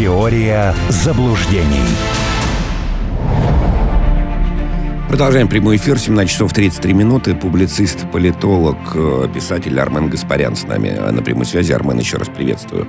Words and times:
Теория 0.00 0.74
заблуждений. 0.88 1.84
Продолжаем 5.10 5.46
прямой 5.46 5.76
эфир. 5.76 5.98
17 5.98 6.32
часов 6.32 6.54
33 6.54 6.94
минуты. 6.94 7.34
Публицист, 7.34 8.10
политолог, 8.10 8.78
э, 8.94 9.28
писатель 9.34 9.78
Армен 9.78 10.08
Гаспарян 10.08 10.56
с 10.56 10.62
нами 10.62 10.88
на 10.88 11.22
прямой 11.22 11.44
связи. 11.44 11.72
Армен, 11.72 11.98
еще 11.98 12.16
раз 12.16 12.30
приветствую. 12.30 12.86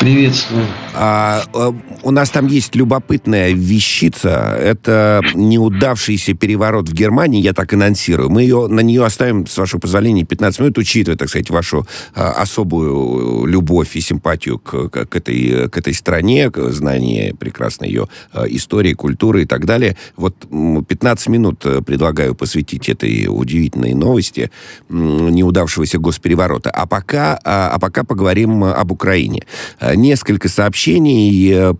Приветствую. 0.00 0.64
А, 0.94 1.42
а, 1.52 1.74
у 2.02 2.10
нас 2.10 2.30
там 2.30 2.46
есть 2.46 2.74
любопытная 2.74 3.50
вещица. 3.50 4.56
Это 4.58 5.20
неудавшийся 5.34 6.34
переворот 6.34 6.88
в 6.88 6.92
Германии, 6.92 7.40
я 7.40 7.52
так 7.52 7.72
анонсирую. 7.72 8.30
Мы 8.30 8.42
ее, 8.42 8.66
на 8.68 8.80
нее 8.80 9.04
оставим, 9.04 9.46
с 9.46 9.56
вашего 9.56 9.80
позволения, 9.80 10.24
15 10.24 10.60
минут, 10.60 10.78
учитывая, 10.78 11.16
так 11.16 11.28
сказать, 11.28 11.50
вашу 11.50 11.86
а, 12.14 12.32
особую 12.32 13.46
любовь 13.46 13.96
и 13.96 14.00
симпатию 14.00 14.58
к, 14.58 14.88
к, 14.88 15.06
к, 15.06 15.16
этой, 15.16 15.68
к 15.68 15.76
этой 15.76 15.94
стране, 15.94 16.50
к 16.50 16.60
знание 16.70 17.34
прекрасной 17.34 17.88
ее 17.88 18.08
а, 18.32 18.44
истории, 18.46 18.94
культуры 18.94 19.42
и 19.42 19.46
так 19.46 19.66
далее. 19.66 19.96
Вот 20.16 20.34
15 20.48 21.28
минут 21.28 21.64
э, 21.64 21.82
предлагаю 21.82 22.34
посвятить 22.34 22.88
этой 22.88 23.26
удивительной 23.28 23.94
новости 23.94 24.50
неудавшегося 24.88 25.98
госпереворота. 25.98 26.70
А 26.70 26.86
пока, 26.86 27.38
а, 27.44 27.70
а 27.72 27.78
пока 27.78 28.04
поговорим 28.04 28.64
об 28.64 28.92
Украине. 28.92 29.42
Э, 29.80 29.94
несколько 29.94 30.48
сообщений 30.48 31.50
э, 31.52 31.74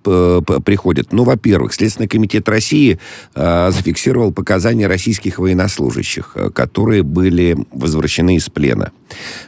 приходят. 0.65 1.13
Ну, 1.13 1.25
во-первых, 1.25 1.73
Следственный 1.75 2.09
комитет 2.09 2.49
России 2.49 2.99
э, 3.35 3.71
зафиксировал 3.73 4.33
показания 4.33 4.87
российских 4.87 5.39
военнослужащих, 5.39 6.37
которые 6.55 7.03
были 7.03 7.57
возвращены 7.73 8.37
из 8.37 8.49
плена. 8.49 8.93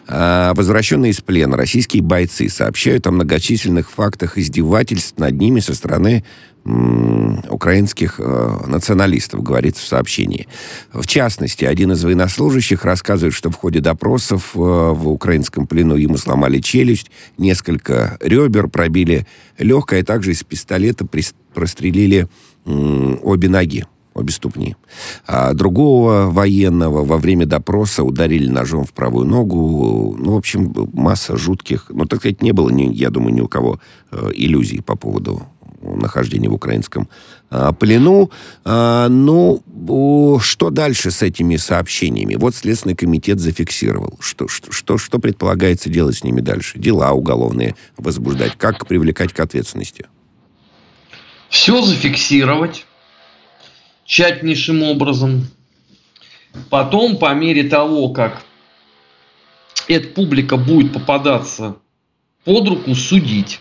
Возвращенные 0.09 1.11
из 1.11 1.21
плена 1.21 1.57
российские 1.57 2.03
бойцы 2.03 2.49
сообщают 2.49 3.07
о 3.07 3.11
многочисленных 3.11 3.91
фактах 3.91 4.39
издевательств 4.39 5.19
над 5.19 5.39
ними 5.39 5.61
со 5.61 5.75
стороны 5.75 6.25
украинских 6.65 8.17
э, 8.19 8.59
националистов, 8.67 9.43
говорится 9.43 9.83
в 9.83 9.87
сообщении. 9.87 10.47
В 10.93 11.07
частности, 11.07 11.65
один 11.65 11.93
из 11.93 12.05
военнослужащих 12.05 12.85
рассказывает, 12.85 13.35
что 13.35 13.51
в 13.51 13.57
ходе 13.57 13.81
допросов 13.81 14.51
э, 14.55 14.59
в 14.59 15.09
украинском 15.09 15.67
плену 15.67 15.97
ему 15.97 16.17
сломали 16.17 16.59
челюсть, 16.61 17.11
несколько 17.39 18.19
ребер 18.21 18.69
пробили 18.69 19.27
легкое, 19.59 20.03
а 20.03 20.05
также 20.05 20.33
из 20.33 20.45
пистолета 20.45 21.07
прострелили 21.55 22.29
э, 22.67 23.17
обе 23.23 23.49
ноги 23.49 23.87
обе 24.13 24.33
ступни. 24.33 24.77
А 25.27 25.55
другого 25.55 26.31
военного 26.31 27.05
во 27.05 27.17
время 27.17 27.47
допроса 27.47 28.03
ударили 28.03 28.49
ножом 28.49 28.85
в 28.85 28.93
правую 28.93 29.27
ногу. 29.27 30.17
Ну, 30.19 30.35
в 30.35 30.37
общем, 30.37 30.75
масса 30.93 31.37
жутких... 31.37 31.87
Ну, 31.89 32.07
так 32.07 32.21
сказать, 32.21 32.43
не 32.43 32.53
было, 32.53 32.71
ни, 32.71 32.93
я 32.93 33.11
думаю, 33.11 33.35
ни 33.35 33.41
у 33.41 33.49
кого 33.49 33.81
э, 34.11 34.31
иллюзий 34.35 34.81
по 34.81 34.97
поводу 34.97 35.43
нахождения 35.97 36.49
в 36.49 36.55
украинском 36.55 37.09
а, 37.51 37.73
плену. 37.73 38.31
А, 38.65 39.09
ну, 39.09 39.63
что 40.41 40.71
дальше 40.71 41.11
с 41.11 41.23
этими 41.23 41.57
сообщениями? 41.57 42.37
Вот 42.37 42.55
Следственный 42.55 42.95
комитет 42.95 43.41
зафиксировал. 43.41 44.17
Что, 44.21 44.49
что, 44.49 44.71
что, 44.73 44.99
что 44.99 45.19
предполагается 45.19 45.91
делать 45.91 46.19
с 46.19 46.25
ними 46.25 46.41
дальше? 46.41 46.79
Дела 46.79 47.13
уголовные 47.13 47.75
возбуждать? 47.97 48.57
Как 48.57 48.87
привлекать 48.87 49.33
к 49.33 49.41
ответственности? 49.41 50.07
Все 51.49 51.83
зафиксировать 51.83 52.87
тщательнейшим 54.05 54.83
образом. 54.83 55.49
Потом, 56.69 57.17
по 57.17 57.33
мере 57.35 57.69
того, 57.69 58.11
как 58.11 58.43
эта 59.89 60.09
публика 60.09 60.57
будет 60.57 60.93
попадаться 60.93 61.77
под 62.45 62.69
руку, 62.69 62.95
судить. 62.95 63.61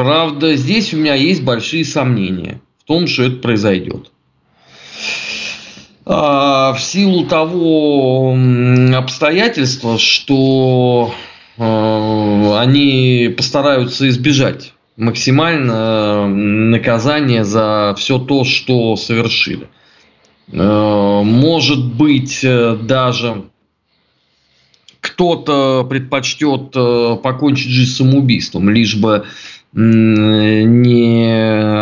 Правда, 0.00 0.56
здесь 0.56 0.94
у 0.94 0.96
меня 0.96 1.12
есть 1.12 1.42
большие 1.42 1.84
сомнения 1.84 2.62
в 2.78 2.84
том, 2.84 3.06
что 3.06 3.24
это 3.24 3.36
произойдет. 3.36 4.10
А, 6.06 6.72
в 6.72 6.80
силу 6.80 7.26
того 7.26 8.34
обстоятельства, 8.94 9.98
что 9.98 11.12
а, 11.58 12.62
они 12.62 13.34
постараются 13.36 14.08
избежать 14.08 14.72
максимально 14.96 16.28
наказания 16.28 17.44
за 17.44 17.94
все 17.98 18.18
то, 18.18 18.44
что 18.44 18.96
совершили. 18.96 19.68
Может 20.50 21.84
быть, 21.84 22.42
э, 22.42 22.74
даже 22.82 23.44
кто-то 25.00 25.86
предпочтет 25.88 26.74
э, 26.74 27.16
покончить 27.22 27.70
жизнь 27.70 27.92
самоубийством, 27.92 28.68
лишь 28.68 28.96
бы 28.96 29.26
не 29.72 31.30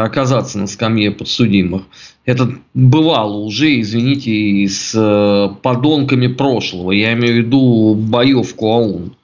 оказаться 0.03 0.59
на 0.59 0.67
скамье 0.67 1.11
подсудимых. 1.11 1.85
Это 2.25 2.53
бывало 2.75 3.39
уже, 3.39 3.81
извините, 3.81 4.31
и 4.31 4.69
с 4.69 4.93
э, 4.95 5.49
подонками 5.63 6.27
прошлого. 6.27 6.93
Я 6.93 7.15
имею 7.15 7.35
в 7.35 7.39
виду 7.39 7.95
боевку 7.95 8.73
АУН. 8.73 9.15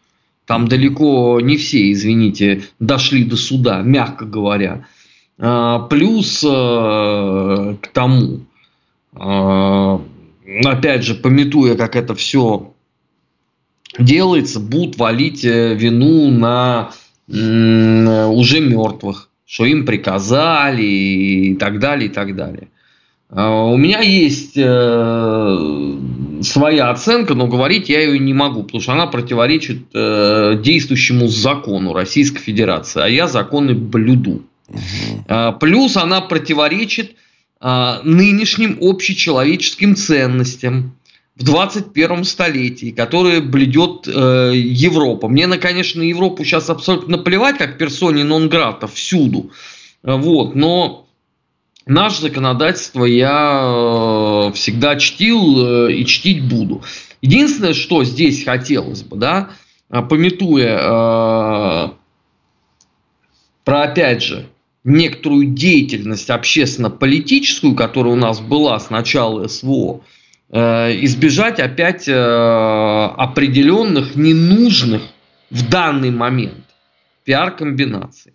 Там 0.46 0.68
далеко 0.68 1.40
не 1.40 1.56
все, 1.58 1.92
извините, 1.92 2.62
дошли 2.80 3.24
до 3.24 3.36
суда, 3.36 3.82
мягко 3.82 4.24
говоря. 4.24 4.86
А, 5.38 5.80
плюс 5.80 6.42
э, 6.42 7.76
к 7.80 7.86
тому, 7.88 8.40
опять 10.64 11.02
же, 11.04 11.14
пометуя, 11.14 11.76
как 11.76 11.96
это 11.96 12.14
все 12.14 12.74
делается, 13.98 14.60
будут 14.60 14.98
валить 14.98 15.44
э, 15.44 15.74
вину 15.74 16.30
на 16.30 16.90
уже 17.26 18.60
мертвых, 18.60 19.30
что 19.46 19.64
им 19.64 19.86
приказали 19.86 20.82
и 20.82 21.54
так 21.54 21.78
далее, 21.78 22.08
и 22.08 22.12
так 22.12 22.36
далее. 22.36 22.68
А, 23.30 23.64
у 23.64 23.76
меня 23.76 24.00
есть 24.00 24.56
э, 24.56 25.98
своя 26.42 26.90
оценка, 26.90 27.34
но 27.34 27.48
говорить 27.48 27.88
я 27.88 28.00
ее 28.00 28.18
не 28.18 28.34
могу, 28.34 28.62
потому 28.62 28.80
что 28.80 28.92
она 28.92 29.06
противоречит 29.06 29.86
э, 29.94 30.60
действующему 30.62 31.28
закону 31.28 31.92
Российской 31.92 32.40
Федерации, 32.40 33.02
а 33.02 33.08
я 33.08 33.26
законы 33.26 33.74
блюду. 33.74 34.42
Угу. 34.68 35.58
Плюс 35.60 35.96
она 35.96 36.22
противоречит 36.22 37.16
нынешним 37.60 38.78
общечеловеческим 38.80 39.94
ценностям 39.94 40.94
в 41.36 41.42
21 41.42 42.24
столетии, 42.24 42.90
которое 42.92 43.40
бледет 43.40 44.06
э, 44.06 44.52
Европа. 44.54 45.28
Мне, 45.28 45.46
на, 45.46 45.58
конечно, 45.58 46.00
Европу 46.00 46.44
сейчас 46.44 46.70
абсолютно 46.70 47.16
наплевать, 47.16 47.58
как 47.58 47.76
персоне 47.76 48.22
нон-грата 48.22 48.86
всюду. 48.86 49.50
Вот, 50.02 50.54
но 50.54 51.08
наше 51.86 52.22
законодательство 52.22 53.04
я 53.04 53.62
э, 53.64 54.52
всегда 54.52 54.96
чтил 54.96 55.88
э, 55.88 55.92
и 55.94 56.06
чтить 56.06 56.46
буду. 56.46 56.82
Единственное, 57.20 57.74
что 57.74 58.04
здесь 58.04 58.44
хотелось 58.44 59.02
бы, 59.02 59.16
да, 59.16 59.50
э, 59.90 60.02
пометуя 60.02 60.78
э, 60.78 61.88
про, 63.64 63.82
опять 63.82 64.22
же, 64.22 64.46
некоторую 64.84 65.46
деятельность 65.46 66.30
общественно-политическую, 66.30 67.74
которая 67.74 68.12
у 68.12 68.18
нас 68.18 68.38
была 68.40 68.78
с 68.78 68.90
начала 68.90 69.48
СВО, 69.48 70.02
Э, 70.02 70.04
избежать 70.58 71.58
опять 71.58 72.08
э, 72.08 72.14
определенных 72.14 74.14
ненужных 74.14 75.02
в 75.50 75.68
данный 75.68 76.10
момент 76.10 76.64
пиар-комбинаций. 77.24 78.32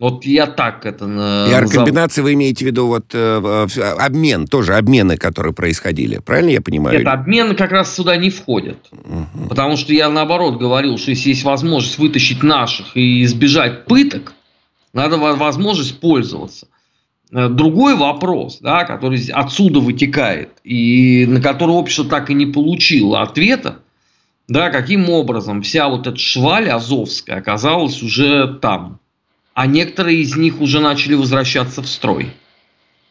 Вот 0.00 0.24
я 0.24 0.46
так 0.46 0.86
это 0.86 1.04
Пиар-комбинации 1.48 2.20
вы 2.20 2.32
имеете 2.32 2.64
в 2.64 2.68
виду 2.68 2.88
вот 2.88 3.14
э, 3.14 3.66
обмен, 3.98 4.46
тоже 4.46 4.74
обмены, 4.74 5.16
которые 5.16 5.52
происходили. 5.52 6.18
Правильно 6.18 6.50
я 6.50 6.60
понимаю? 6.60 6.98
Нет, 6.98 7.06
обмены 7.06 7.54
как 7.54 7.70
раз 7.70 7.94
сюда 7.94 8.16
не 8.16 8.30
входят. 8.30 8.78
Угу. 8.90 9.48
Потому 9.48 9.76
что 9.76 9.92
я 9.92 10.08
наоборот 10.08 10.58
говорил, 10.58 10.98
что 10.98 11.10
если 11.10 11.30
есть 11.30 11.44
возможность 11.44 11.98
вытащить 11.98 12.42
наших 12.42 12.96
и 12.96 13.22
избежать 13.24 13.84
пыток, 13.84 14.32
надо 14.92 15.18
возможность 15.18 16.00
пользоваться. 16.00 16.66
Э, 17.34 17.48
другой 17.48 17.96
вопрос, 17.96 18.58
да, 18.60 18.84
который 18.84 19.20
отсюда 19.32 19.80
вытекает, 19.80 20.50
и 20.62 21.26
на 21.26 21.40
который 21.40 21.72
общество 21.72 22.04
так 22.04 22.30
и 22.30 22.34
не 22.34 22.46
получило 22.46 23.22
ответа, 23.22 23.80
да, 24.46 24.70
каким 24.70 25.10
образом 25.10 25.62
вся 25.62 25.88
вот 25.88 26.06
эта 26.06 26.16
шваль 26.16 26.70
азовская 26.70 27.38
оказалась 27.38 28.04
уже 28.04 28.54
там, 28.62 29.00
а 29.52 29.66
некоторые 29.66 30.20
из 30.20 30.36
них 30.36 30.60
уже 30.60 30.78
начали 30.78 31.14
возвращаться 31.14 31.82
в 31.82 31.88
строй. 31.88 32.32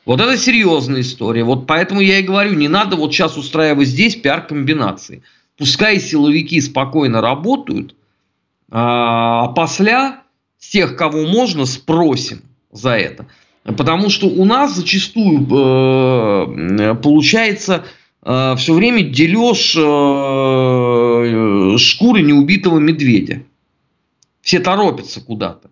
Вот 0.06 0.22
это 0.22 0.38
серьезная 0.38 1.02
история. 1.02 1.44
Вот 1.44 1.68
поэтому 1.68 2.00
я 2.00 2.20
и 2.20 2.24
говорю, 2.24 2.54
не 2.54 2.70
надо 2.70 2.96
вот 2.96 3.14
сейчас 3.14 3.36
устраивать 3.36 3.90
здесь 3.90 4.16
пиар-комбинации. 4.16 5.24
Пускай 5.58 6.00
силовики 6.00 6.62
спокойно 6.62 7.20
работают, 7.20 7.96
а, 8.72 9.46
а 9.46 9.48
после 9.50 10.16
с 10.60 10.70
тех, 10.70 10.96
кого 10.96 11.28
можно, 11.28 11.66
спросим 11.66 12.42
за 12.72 12.92
это. 12.92 13.28
Потому 13.64 14.10
что 14.10 14.28
у 14.28 14.44
нас 14.44 14.76
зачастую 14.76 15.48
э, 15.50 16.96
получается 16.96 17.86
э, 18.22 18.56
все 18.58 18.74
время 18.74 19.04
дележ 19.04 19.76
э, 19.78 19.82
шкуры 21.78 22.22
неубитого 22.24 22.80
медведя. 22.80 23.44
Все 24.42 24.60
торопятся 24.60 25.22
куда-то. 25.22 25.70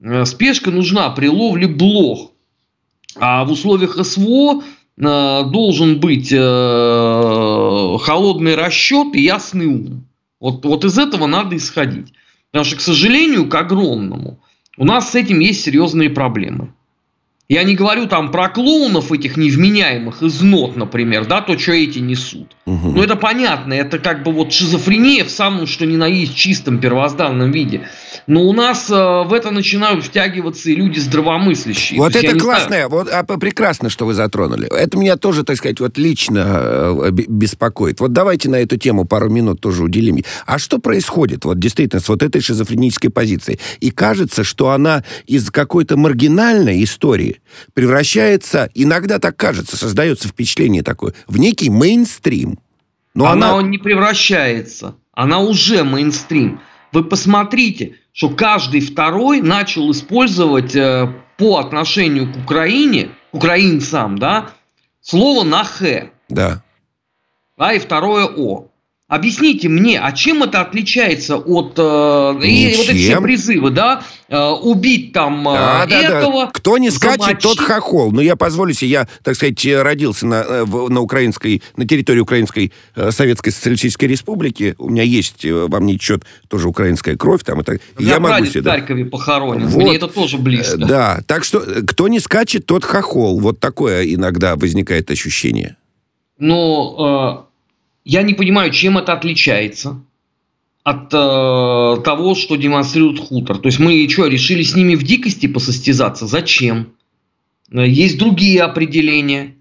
Э, 0.00 0.24
спешка 0.24 0.72
нужна 0.72 1.10
при 1.10 1.28
ловле 1.28 1.68
блох. 1.68 2.32
А 3.16 3.44
в 3.44 3.52
условиях 3.52 4.04
СВО 4.04 4.62
э, 4.62 4.62
должен 4.96 6.00
быть 6.00 6.32
э, 6.32 7.96
холодный 8.00 8.56
расчет 8.56 9.14
и 9.14 9.22
ясный 9.22 9.66
ум. 9.66 10.06
Вот, 10.40 10.64
вот 10.64 10.84
из 10.84 10.98
этого 10.98 11.26
надо 11.26 11.56
исходить. 11.56 12.12
Потому 12.50 12.64
что, 12.64 12.76
к 12.76 12.80
сожалению, 12.80 13.48
к 13.48 13.54
огромному, 13.54 14.40
у 14.76 14.84
нас 14.84 15.12
с 15.12 15.14
этим 15.14 15.38
есть 15.38 15.62
серьезные 15.62 16.10
проблемы. 16.10 16.72
Я 17.50 17.64
не 17.64 17.74
говорю 17.74 18.06
там 18.06 18.30
про 18.30 18.48
клоунов 18.48 19.10
этих 19.10 19.36
невменяемых 19.36 20.22
из 20.22 20.40
нот, 20.40 20.76
например, 20.76 21.26
да, 21.26 21.40
то, 21.40 21.58
что 21.58 21.72
эти 21.72 21.98
несут. 21.98 22.54
Угу. 22.64 22.92
Но 22.92 23.02
это 23.02 23.16
понятно, 23.16 23.74
это 23.74 23.98
как 23.98 24.22
бы 24.22 24.30
вот 24.30 24.52
шизофрения 24.52 25.24
в 25.24 25.30
самом, 25.30 25.66
что 25.66 25.84
ни 25.84 25.96
на 25.96 26.06
есть, 26.06 26.36
чистом 26.36 26.78
первозданном 26.78 27.50
виде. 27.50 27.88
Но 28.28 28.44
у 28.44 28.52
нас 28.52 28.88
э, 28.88 28.94
в 28.94 29.32
это 29.32 29.50
начинают 29.50 30.04
втягиваться 30.04 30.70
и 30.70 30.76
люди 30.76 31.00
здравомыслящие. 31.00 31.98
Вот 31.98 32.14
это 32.14 32.38
классное, 32.38 32.86
вот, 32.86 33.08
а, 33.12 33.24
прекрасно, 33.24 33.90
что 33.90 34.06
вы 34.06 34.14
затронули. 34.14 34.68
Это 34.72 34.96
меня 34.96 35.16
тоже, 35.16 35.42
так 35.42 35.56
сказать, 35.56 35.80
вот 35.80 35.98
лично 35.98 37.00
э, 37.02 37.10
беспокоит. 37.10 37.98
Вот 37.98 38.12
давайте 38.12 38.48
на 38.48 38.60
эту 38.60 38.76
тему 38.76 39.06
пару 39.06 39.28
минут 39.28 39.60
тоже 39.60 39.82
уделим. 39.82 40.18
А 40.46 40.60
что 40.60 40.78
происходит 40.78 41.44
вот 41.44 41.58
действительно 41.58 42.00
с 42.00 42.08
вот 42.08 42.22
этой 42.22 42.40
шизофренической 42.40 43.10
позицией? 43.10 43.58
И 43.80 43.90
кажется, 43.90 44.44
что 44.44 44.70
она 44.70 45.02
из 45.26 45.50
какой-то 45.50 45.96
маргинальной 45.96 46.84
истории 46.84 47.39
превращается, 47.74 48.70
иногда 48.74 49.18
так 49.18 49.36
кажется, 49.36 49.76
создается 49.76 50.28
впечатление 50.28 50.82
такое, 50.82 51.14
в 51.26 51.38
некий 51.38 51.70
мейнстрим. 51.70 52.58
Но 53.14 53.26
она, 53.26 53.52
она 53.52 53.68
не 53.68 53.78
превращается, 53.78 54.96
она 55.12 55.40
уже 55.40 55.84
мейнстрим. 55.84 56.60
Вы 56.92 57.04
посмотрите, 57.04 57.96
что 58.12 58.30
каждый 58.30 58.80
второй 58.80 59.40
начал 59.40 59.90
использовать 59.90 60.74
э, 60.74 61.12
по 61.36 61.58
отношению 61.58 62.32
к 62.32 62.36
Украине, 62.36 63.10
к 63.30 63.34
украинцам, 63.34 64.18
да, 64.18 64.50
слово 65.00 65.44
на 65.44 65.64
«х». 65.64 66.10
Да. 66.28 66.62
Да, 67.56 67.72
и 67.72 67.78
второе 67.78 68.26
«о». 68.26 68.69
Объясните 69.10 69.68
мне, 69.68 69.98
а 69.98 70.12
чем 70.12 70.44
это 70.44 70.60
отличается 70.60 71.36
от 71.36 71.72
э, 71.76 71.80
и 72.44 72.76
вот 72.76 72.88
эти 72.88 72.96
все 72.96 73.20
призывы, 73.20 73.70
да, 73.70 74.04
э, 74.28 74.38
убить 74.38 75.12
там 75.12 75.48
э, 75.48 75.52
да, 75.52 75.86
этого? 76.00 76.44
Да. 76.44 76.50
Кто 76.52 76.78
не 76.78 76.90
скачет, 76.90 77.20
замочить. 77.22 77.42
тот 77.42 77.58
хохол. 77.58 78.12
Ну 78.12 78.20
я 78.20 78.36
позволю 78.36 78.72
себе, 78.72 78.90
я, 78.90 79.08
так 79.24 79.34
сказать, 79.34 79.66
родился 79.66 80.26
на, 80.26 80.44
э, 80.46 80.64
на 80.64 81.00
украинской, 81.00 81.60
на 81.76 81.88
территории 81.88 82.20
Украинской 82.20 82.72
э, 82.94 83.10
Советской 83.10 83.50
Социалистической 83.50 84.06
Республики. 84.06 84.76
У 84.78 84.88
меня 84.88 85.02
есть 85.02 85.44
э, 85.44 85.66
во 85.66 85.80
мне 85.80 85.98
чет 85.98 86.22
тоже 86.46 86.68
украинская 86.68 87.16
кровь 87.16 87.42
там. 87.42 87.58
Это, 87.58 87.80
я, 87.98 88.10
я 88.10 88.20
могу 88.20 88.46
себе, 88.46 88.60
в 88.60 88.64
Харькове 88.64 89.06
похоронен. 89.06 89.66
Вот. 89.66 89.82
Мне 89.82 89.96
это 89.96 90.06
тоже 90.06 90.38
близко. 90.38 90.76
Да, 90.76 91.20
так 91.26 91.42
что 91.42 91.58
кто 91.84 92.06
не 92.06 92.20
скачет, 92.20 92.64
тот 92.64 92.84
хохол. 92.84 93.40
Вот 93.40 93.58
такое 93.58 94.04
иногда 94.04 94.54
возникает 94.54 95.10
ощущение. 95.10 95.74
Ну. 96.38 97.48
Я 98.04 98.22
не 98.22 98.34
понимаю, 98.34 98.70
чем 98.70 98.98
это 98.98 99.12
отличается 99.12 100.02
от 100.82 101.12
э, 101.12 102.02
того, 102.02 102.34
что 102.34 102.56
демонстрирует 102.56 103.20
хутор. 103.20 103.58
То 103.58 103.66
есть 103.66 103.78
мы 103.78 104.08
что, 104.08 104.26
решили 104.26 104.62
с 104.62 104.74
ними 104.74 104.94
в 104.94 105.02
дикости 105.02 105.46
посостязаться? 105.46 106.26
Зачем? 106.26 106.94
Э, 107.70 107.86
есть 107.86 108.18
другие 108.18 108.62
определения. 108.62 109.56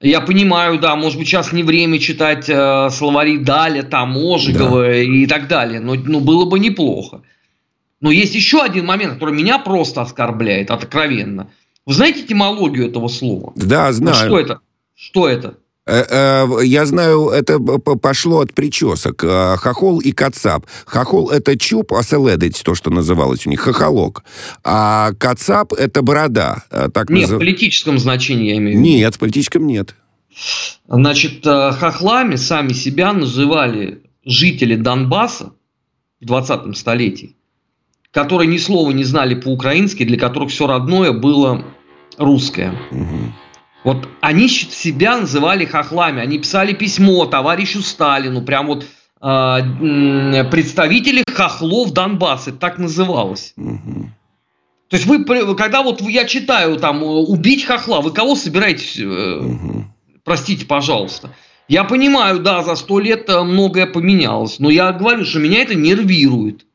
Я 0.00 0.20
понимаю, 0.20 0.80
да, 0.80 0.96
может 0.96 1.16
быть, 1.18 1.28
сейчас 1.28 1.52
не 1.52 1.62
время 1.62 2.00
читать 2.00 2.48
э, 2.48 2.90
словари 2.90 3.38
Даля, 3.38 3.84
там, 3.84 4.16
Ожегова 4.16 4.82
да. 4.82 5.00
и 5.00 5.26
так 5.26 5.46
далее, 5.46 5.78
но 5.78 5.94
ну, 5.94 6.18
было 6.18 6.44
бы 6.44 6.58
неплохо. 6.58 7.22
Но 8.00 8.10
есть 8.10 8.34
еще 8.34 8.62
один 8.62 8.84
момент, 8.84 9.14
который 9.14 9.32
меня 9.32 9.60
просто 9.60 10.02
оскорбляет, 10.02 10.72
откровенно. 10.72 11.50
Вы 11.86 11.94
знаете 11.94 12.22
этимологию 12.22 12.88
этого 12.88 13.06
слова? 13.06 13.52
Да, 13.54 13.92
знаю. 13.92 14.16
Ну, 14.16 14.26
что 14.26 14.40
это? 14.40 14.60
Что 14.96 15.28
это? 15.28 15.58
Э, 15.84 16.04
э, 16.08 16.64
я 16.64 16.86
знаю, 16.86 17.28
это 17.30 17.58
пошло 17.58 18.40
от 18.40 18.52
причесок. 18.52 19.24
Э, 19.24 19.56
хохол 19.56 20.00
и 20.00 20.12
кацап. 20.12 20.66
Хохол— 20.86 21.30
это 21.32 21.58
чуб, 21.58 21.92
а 21.92 22.02
селедить, 22.02 22.62
то, 22.64 22.74
что 22.74 22.90
называлось 22.90 23.46
у 23.46 23.50
них, 23.50 23.60
хохолок. 23.60 24.22
А 24.64 25.12
кацап— 25.18 25.72
это 25.78 26.02
борода. 26.02 26.64
Так 26.70 27.10
нет, 27.10 27.22
назов... 27.22 27.36
в 27.36 27.38
политическом 27.38 27.98
значении 27.98 28.50
я 28.50 28.56
имею 28.58 28.78
в 28.78 28.80
виду. 28.80 28.82
Нет, 28.82 29.14
в 29.16 29.18
политическом 29.18 29.66
нет. 29.66 29.96
Значит, 30.88 31.44
хохлами 31.44 32.36
сами 32.36 32.72
себя 32.72 33.12
называли 33.12 34.02
жители 34.24 34.76
Донбасса 34.76 35.52
в 36.20 36.26
20 36.26 36.76
столетии, 36.76 37.34
которые 38.12 38.46
ни 38.46 38.58
слова 38.58 38.92
не 38.92 39.04
знали 39.04 39.34
по-украински, 39.34 40.04
для 40.04 40.18
которых 40.18 40.50
все 40.50 40.66
родное 40.68 41.12
было 41.12 41.64
русское. 42.18 42.72
Угу. 42.92 43.32
Вот 43.84 44.08
они 44.20 44.48
себя 44.48 45.18
называли 45.18 45.64
хохлами, 45.64 46.20
они 46.22 46.38
писали 46.38 46.72
письмо 46.72 47.26
товарищу 47.26 47.82
Сталину, 47.82 48.42
прям 48.42 48.68
вот 48.68 48.84
э, 49.20 50.44
представители 50.50 51.24
хохлов 51.28 51.92
Донбасса, 51.92 52.50
это 52.50 52.58
так 52.60 52.78
называлось. 52.78 53.54
Угу. 53.56 54.10
То 54.88 54.96
есть 54.96 55.06
вы, 55.06 55.24
когда 55.56 55.82
вот 55.82 56.00
я 56.02 56.26
читаю 56.26 56.76
там 56.76 57.02
убить 57.02 57.64
хохла, 57.64 58.00
вы 58.00 58.12
кого 58.12 58.36
собираетесь, 58.36 58.98
э, 58.98 59.38
угу. 59.40 59.84
простите, 60.22 60.64
пожалуйста. 60.64 61.30
Я 61.66 61.84
понимаю, 61.84 62.40
да, 62.40 62.62
за 62.62 62.76
сто 62.76 63.00
лет 63.00 63.28
э, 63.28 63.42
многое 63.42 63.86
поменялось, 63.86 64.60
но 64.60 64.70
я 64.70 64.92
говорю, 64.92 65.24
что 65.24 65.40
меня 65.40 65.62
это 65.62 65.74
нервирует. 65.74 66.66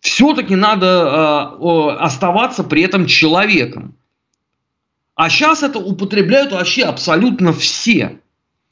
Все-таки 0.00 0.54
надо 0.54 1.56
э, 1.58 1.90
оставаться 1.98 2.62
при 2.62 2.82
этом 2.82 3.06
человеком. 3.06 3.94
А 5.18 5.30
сейчас 5.30 5.64
это 5.64 5.80
употребляют 5.80 6.52
вообще 6.52 6.84
абсолютно 6.84 7.52
все. 7.52 8.20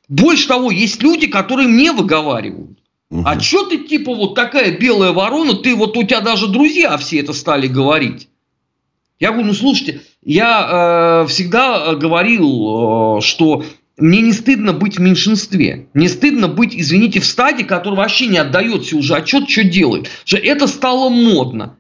Больше 0.09 0.47
того, 0.47 0.71
есть 0.71 1.03
люди, 1.03 1.27
которые 1.27 1.67
мне 1.67 1.91
выговаривают. 1.91 2.79
Угу. 3.11 3.23
А 3.27 3.41
что 3.41 3.67
ты 3.67 3.79
типа 3.79 4.15
вот 4.15 4.37
такая 4.37 4.79
белая 4.79 5.11
ворона, 5.11 5.55
ты 5.55 5.75
вот 5.75 5.97
у 5.97 6.05
тебя 6.05 6.21
даже 6.21 6.47
друзья 6.47 6.97
все 6.99 7.19
это 7.19 7.33
стали 7.33 7.67
говорить. 7.67 8.29
Я 9.19 9.33
говорю, 9.33 9.49
ну 9.49 9.55
слушайте, 9.55 10.03
я 10.23 11.25
э, 11.25 11.27
всегда 11.27 11.97
говорил, 11.97 13.19
э, 13.19 13.21
что 13.23 13.65
мне 13.97 14.21
не 14.21 14.33
стыдно 14.33 14.73
быть 14.73 14.99
в 14.99 15.01
меньшинстве. 15.01 15.89
Не 15.95 16.07
стыдно 16.07 16.47
быть, 16.47 16.77
извините, 16.77 17.19
в 17.19 17.27
стаде, 17.27 17.65
который 17.65 17.97
вообще 17.97 18.29
не 18.29 18.39
отдает 18.39 18.87
себе 18.87 19.01
уже 19.01 19.17
отчет, 19.17 19.51
что 19.51 19.65
делает. 19.65 20.09
Что 20.25 20.37
это 20.37 20.69
стало 20.69 21.09
модно. 21.09 21.77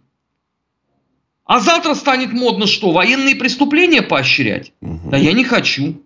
А 1.46 1.60
завтра 1.60 1.94
станет 1.94 2.32
модно 2.32 2.66
что? 2.66 2.90
Военные 2.90 3.36
преступления 3.36 4.02
поощрять? 4.02 4.72
Угу. 4.80 5.10
Да 5.10 5.16
я 5.16 5.32
не 5.32 5.44
хочу. 5.44 6.02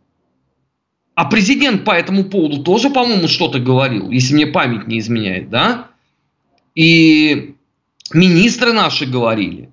А 1.14 1.24
президент 1.24 1.84
по 1.84 1.92
этому 1.92 2.24
поводу 2.24 2.62
тоже, 2.62 2.90
по-моему, 2.90 3.26
что-то 3.26 3.58
говорил, 3.58 4.10
если 4.10 4.34
мне 4.34 4.46
память 4.46 4.86
не 4.86 4.98
изменяет, 4.98 5.50
да? 5.50 5.88
И 6.74 7.54
министры 8.12 8.72
наши 8.72 9.06
говорили, 9.06 9.70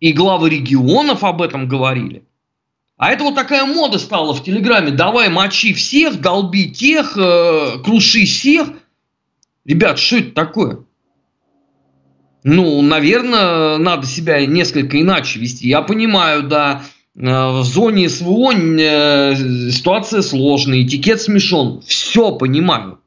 и 0.00 0.12
главы 0.12 0.50
регионов 0.50 1.24
об 1.24 1.42
этом 1.42 1.68
говорили. 1.68 2.24
А 2.96 3.10
это 3.10 3.24
вот 3.24 3.34
такая 3.34 3.64
мода 3.64 3.98
стала 3.98 4.34
в 4.34 4.42
Телеграме. 4.44 4.90
Давай 4.90 5.28
мочи 5.28 5.72
всех, 5.72 6.20
долби 6.20 6.70
тех, 6.70 7.16
э, 7.16 7.78
круши 7.84 8.24
всех. 8.24 8.68
Ребят, 9.64 9.98
что 9.98 10.18
это 10.18 10.32
такое? 10.32 10.84
Ну, 12.44 12.82
наверное, 12.82 13.78
надо 13.78 14.06
себя 14.06 14.44
несколько 14.46 15.00
иначе 15.00 15.38
вести. 15.38 15.68
Я 15.68 15.82
понимаю, 15.82 16.42
да, 16.42 16.82
э, 17.14 17.20
в 17.20 17.62
зоне 17.64 18.08
СВО 18.08 18.52
э, 18.52 19.70
ситуация 19.70 20.22
сложная, 20.22 20.82
этикет 20.82 21.20
смешон. 21.20 21.82
Все 21.82 22.32
понимаю. 22.32 22.98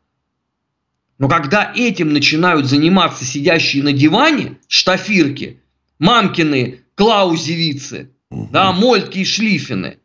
Но 1.18 1.28
когда 1.28 1.72
этим 1.76 2.14
начинают 2.14 2.66
заниматься 2.66 3.26
сидящие 3.26 3.84
на 3.84 3.92
диване 3.92 4.58
штафирки, 4.68 5.62
мамкины, 6.00 6.82
клаузевицы, 6.96 8.12
угу. 8.30 8.50
да, 8.52 8.72
мольтки 8.72 9.20
и 9.20 9.26
шлифины, 9.26 10.00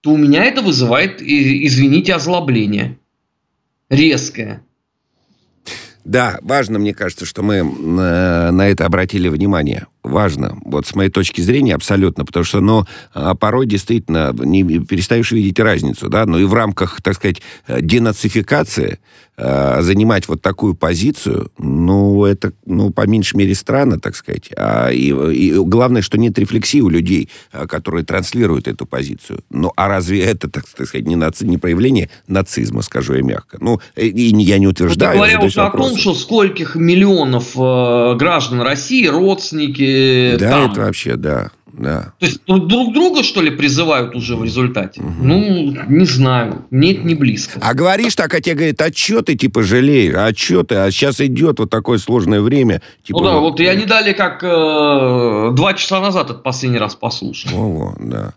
то 0.00 0.12
у 0.12 0.16
меня 0.16 0.44
это 0.44 0.62
вызывает, 0.62 1.20
извините, 1.20 2.14
озлобление. 2.14 2.98
Резкое. 3.88 4.64
Да, 6.04 6.38
важно, 6.42 6.78
мне 6.78 6.94
кажется, 6.94 7.26
что 7.26 7.42
мы 7.42 7.56
э, 7.56 7.62
на 7.62 8.68
это 8.68 8.86
обратили 8.86 9.28
внимание. 9.28 9.86
Важно. 10.02 10.58
Вот 10.64 10.86
с 10.86 10.94
моей 10.94 11.10
точки 11.10 11.40
зрения 11.40 11.74
абсолютно, 11.74 12.24
потому 12.24 12.44
что, 12.44 12.60
ну, 12.60 12.84
а, 13.12 13.34
порой 13.34 13.66
действительно 13.66 14.32
не 14.32 14.64
перестаешь 14.80 15.32
видеть 15.32 15.58
разницу, 15.58 16.08
да, 16.08 16.26
ну 16.26 16.38
и 16.38 16.44
в 16.44 16.54
рамках, 16.54 17.02
так 17.02 17.14
сказать, 17.14 17.42
э, 17.66 17.80
денацификации 17.80 18.98
э, 19.36 19.82
занимать 19.82 20.28
вот 20.28 20.42
такую 20.42 20.74
позицию, 20.74 21.50
ну, 21.58 22.24
это, 22.24 22.52
ну, 22.66 22.90
по 22.90 23.06
меньшей 23.06 23.36
мере 23.36 23.54
странно, 23.54 23.98
так 23.98 24.16
сказать. 24.16 24.50
А, 24.56 24.90
и, 24.90 25.08
и 25.08 25.54
главное, 25.54 26.02
что 26.02 26.18
нет 26.18 26.38
рефлексии 26.38 26.80
у 26.80 26.88
людей, 26.88 27.28
э, 27.52 27.66
которые 27.66 28.04
транслируют 28.04 28.68
эту 28.68 28.86
позицию. 28.86 29.42
Ну, 29.50 29.72
а 29.76 29.88
разве 29.88 30.22
это, 30.22 30.48
так 30.50 30.66
сказать, 30.66 31.06
не, 31.06 31.16
наци, 31.16 31.46
не 31.46 31.58
проявление 31.58 32.10
нацизма, 32.26 32.82
скажу 32.82 33.14
я 33.14 33.22
мягко? 33.22 33.58
Ну, 33.60 33.80
и 33.96 34.08
я 34.08 34.58
не 34.58 34.66
утверждаю. 34.66 35.18
Вот 35.18 35.26
говоря 35.26 35.44
уже 35.44 35.60
о 35.62 35.70
том, 35.70 35.96
что 35.96 36.14
скольких 36.14 36.74
миллионов 36.74 37.56
э, 37.56 38.16
граждан 38.16 38.60
России, 38.62 39.06
родственники 39.06 39.89
Да, 40.38 40.50
там. 40.50 40.72
это 40.72 40.80
вообще, 40.80 41.16
да. 41.16 41.50
Да. 41.72 42.12
То 42.18 42.26
есть 42.26 42.40
друг 42.46 42.92
друга, 42.92 43.22
что 43.22 43.40
ли, 43.40 43.50
призывают 43.50 44.14
уже 44.14 44.36
в 44.36 44.44
результате? 44.44 45.00
Угу. 45.00 45.12
Ну, 45.22 45.76
не 45.88 46.04
знаю. 46.04 46.64
Мне 46.70 46.92
это 46.92 47.06
не 47.06 47.14
близко. 47.14 47.58
А 47.62 47.74
говоришь 47.74 48.14
так, 48.16 48.34
а 48.34 48.40
тебе 48.40 48.54
говорят, 48.54 48.80
а 48.82 48.92
что 48.92 49.22
ты, 49.22 49.34
типа, 49.34 49.62
жалеешь? 49.62 50.14
А 50.14 50.34
что 50.34 50.62
ты? 50.62 50.74
А 50.74 50.90
сейчас 50.90 51.20
идет 51.20 51.58
вот 51.58 51.70
такое 51.70 51.98
сложное 51.98 52.40
время. 52.40 52.82
Типа, 53.02 53.20
ну 53.20 53.24
да, 53.24 53.34
вот, 53.34 53.52
вот 53.52 53.60
я 53.60 53.74
не 53.74 53.86
дали, 53.86 54.12
как 54.12 54.42
э, 54.42 55.52
два 55.54 55.74
часа 55.74 56.00
назад 56.00 56.30
это 56.30 56.40
последний 56.40 56.78
раз 56.78 56.94
послушал. 56.94 57.50
О, 57.54 57.94
да. 57.98 58.34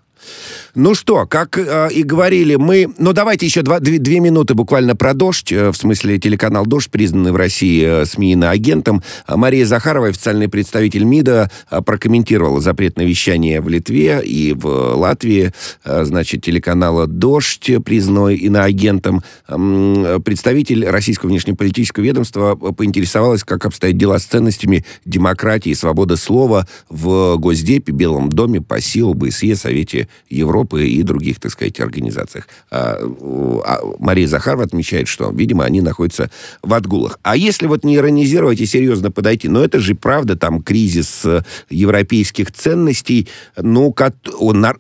Ну 0.76 0.96
что, 0.96 1.28
как 1.28 1.60
э, 1.60 1.90
и 1.92 2.02
говорили, 2.02 2.56
мы... 2.56 2.92
Ну, 2.98 3.14
давайте 3.14 3.46
еще 3.46 3.62
два, 3.62 3.80
две, 3.80 4.00
две 4.00 4.20
минуты 4.20 4.56
буквально 4.56 4.96
про 4.96 5.14
«Дождь». 5.14 5.52
Э, 5.52 5.70
в 5.70 5.76
смысле, 5.76 6.18
телеканал 6.18 6.66
«Дождь», 6.66 6.90
признанный 6.90 7.32
в 7.32 7.36
России 7.36 8.02
э, 8.02 8.06
СМИ 8.08 8.34
агентом. 8.44 9.04
А 9.28 9.38
Мария 9.38 9.68
Захарова, 9.68 10.08
официальный 10.08 10.50
представитель 10.50 11.04
МИДа, 11.04 11.52
э, 11.70 11.82
прокомментировала 11.84 12.60
запрет 12.60 12.98
на 12.98 13.04
вещание 13.04 13.62
в 13.62 13.70
Литве 13.70 14.24
и 14.26 14.54
в 14.54 14.96
Латвии. 14.96 15.52
Значит, 15.86 16.42
телеканала 16.42 17.06
«Дождь», 17.06 17.70
признанного 17.86 18.34
иноагентом. 18.34 19.22
Представитель 19.46 20.88
российского 20.88 21.30
внешнеполитического 21.30 22.04
ведомства 22.04 22.56
поинтересовалась, 22.56 23.44
как 23.44 23.68
обстоят 23.68 23.98
дела 23.98 24.18
с 24.18 24.24
ценностями 24.24 24.86
демократии 25.06 25.70
и 25.70 25.76
свободы 25.76 26.18
слова 26.18 26.68
в 26.90 27.38
Госдепе, 27.38 27.92
Белом 27.92 28.30
доме, 28.30 28.60
ПАСИ, 28.60 29.02
ОБСЕ, 29.02 29.56
Совете 29.56 30.08
Европы 30.30 30.63
Европы 30.64 30.88
и 30.88 31.04
других, 31.04 31.40
так 31.40 31.52
сказать, 31.52 31.80
организациях. 31.80 32.48
А, 32.72 32.98
а 33.66 33.80
Мария 34.00 34.28
Захарова 34.28 34.64
отмечает, 34.64 35.08
что, 35.08 35.32
видимо, 35.32 35.66
они 35.66 35.82
находятся 35.82 36.30
в 36.62 36.74
отгулах. 36.74 37.20
А 37.24 37.36
если 37.36 37.68
вот 37.68 37.84
не 37.84 37.96
иронизировать 37.96 38.62
и 38.62 38.66
серьезно 38.66 39.12
подойти, 39.12 39.50
ну 39.50 39.62
это 39.62 39.80
же 39.80 39.96
правда 39.96 40.36
там 40.36 40.62
кризис 40.62 41.26
э, 41.26 41.42
европейских 41.70 42.52
ценностей, 42.52 43.28
ну, 43.58 43.94
он, 44.40 44.66
э, 44.66 44.74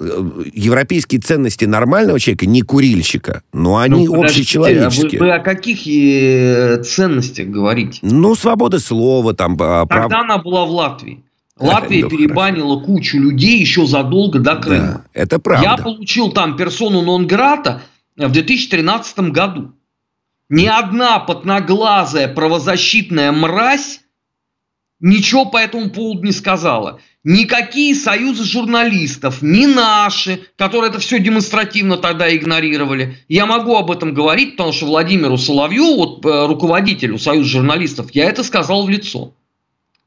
европейские 0.53 1.21
ценности 1.21 1.65
нормального 1.65 2.19
человека, 2.19 2.45
не 2.45 2.61
курильщика, 2.61 3.41
но 3.53 3.77
они 3.77 4.07
ну, 4.07 4.23
общечеловеческие. 4.23 5.19
А 5.19 5.23
вы, 5.23 5.29
вы 5.29 5.35
о 5.35 5.39
каких 5.39 5.87
э, 5.87 6.83
ценностях 6.83 7.47
говорите? 7.47 7.99
Ну, 8.01 8.35
свобода 8.35 8.79
слова, 8.79 9.33
там... 9.33 9.57
А, 9.59 9.85
Когда 9.85 10.07
прав... 10.07 10.23
она 10.23 10.37
была 10.37 10.65
в 10.65 10.71
Латвии? 10.71 11.23
Латвия 11.67 12.07
перебанила 12.07 12.75
хорошо. 12.75 12.85
кучу 12.85 13.17
людей 13.17 13.59
еще 13.59 13.85
задолго 13.85 14.39
до 14.39 14.55
Крыма. 14.55 14.81
Да, 14.85 15.03
это 15.13 15.39
правда. 15.39 15.63
Я 15.63 15.77
получил 15.77 16.31
там 16.31 16.55
персону 16.57 17.01
нон-грата 17.01 17.83
в 18.15 18.31
2013 18.31 19.31
году. 19.31 19.73
Ни 20.49 20.65
одна 20.65 21.19
подноглазая 21.19 22.27
правозащитная 22.27 23.31
мразь 23.31 24.01
ничего 24.99 25.45
по 25.45 25.57
этому 25.57 25.89
поводу 25.89 26.23
не 26.23 26.31
сказала. 26.31 26.99
Никакие 27.23 27.95
союзы 27.95 28.43
журналистов, 28.43 29.41
ни 29.41 29.65
наши, 29.65 30.41
которые 30.57 30.89
это 30.89 30.99
все 30.99 31.19
демонстративно 31.19 31.97
тогда 31.97 32.33
игнорировали. 32.35 33.17
Я 33.29 33.45
могу 33.45 33.75
об 33.77 33.91
этом 33.91 34.13
говорить, 34.13 34.57
потому 34.57 34.73
что 34.73 34.87
Владимиру 34.87 35.37
Соловью, 35.37 35.95
вот 35.95 36.25
э, 36.25 36.47
руководителю 36.47 37.17
союза 37.17 37.49
журналистов, 37.49 38.11
я 38.11 38.25
это 38.25 38.43
сказал 38.43 38.85
в 38.85 38.89
лицо 38.89 39.33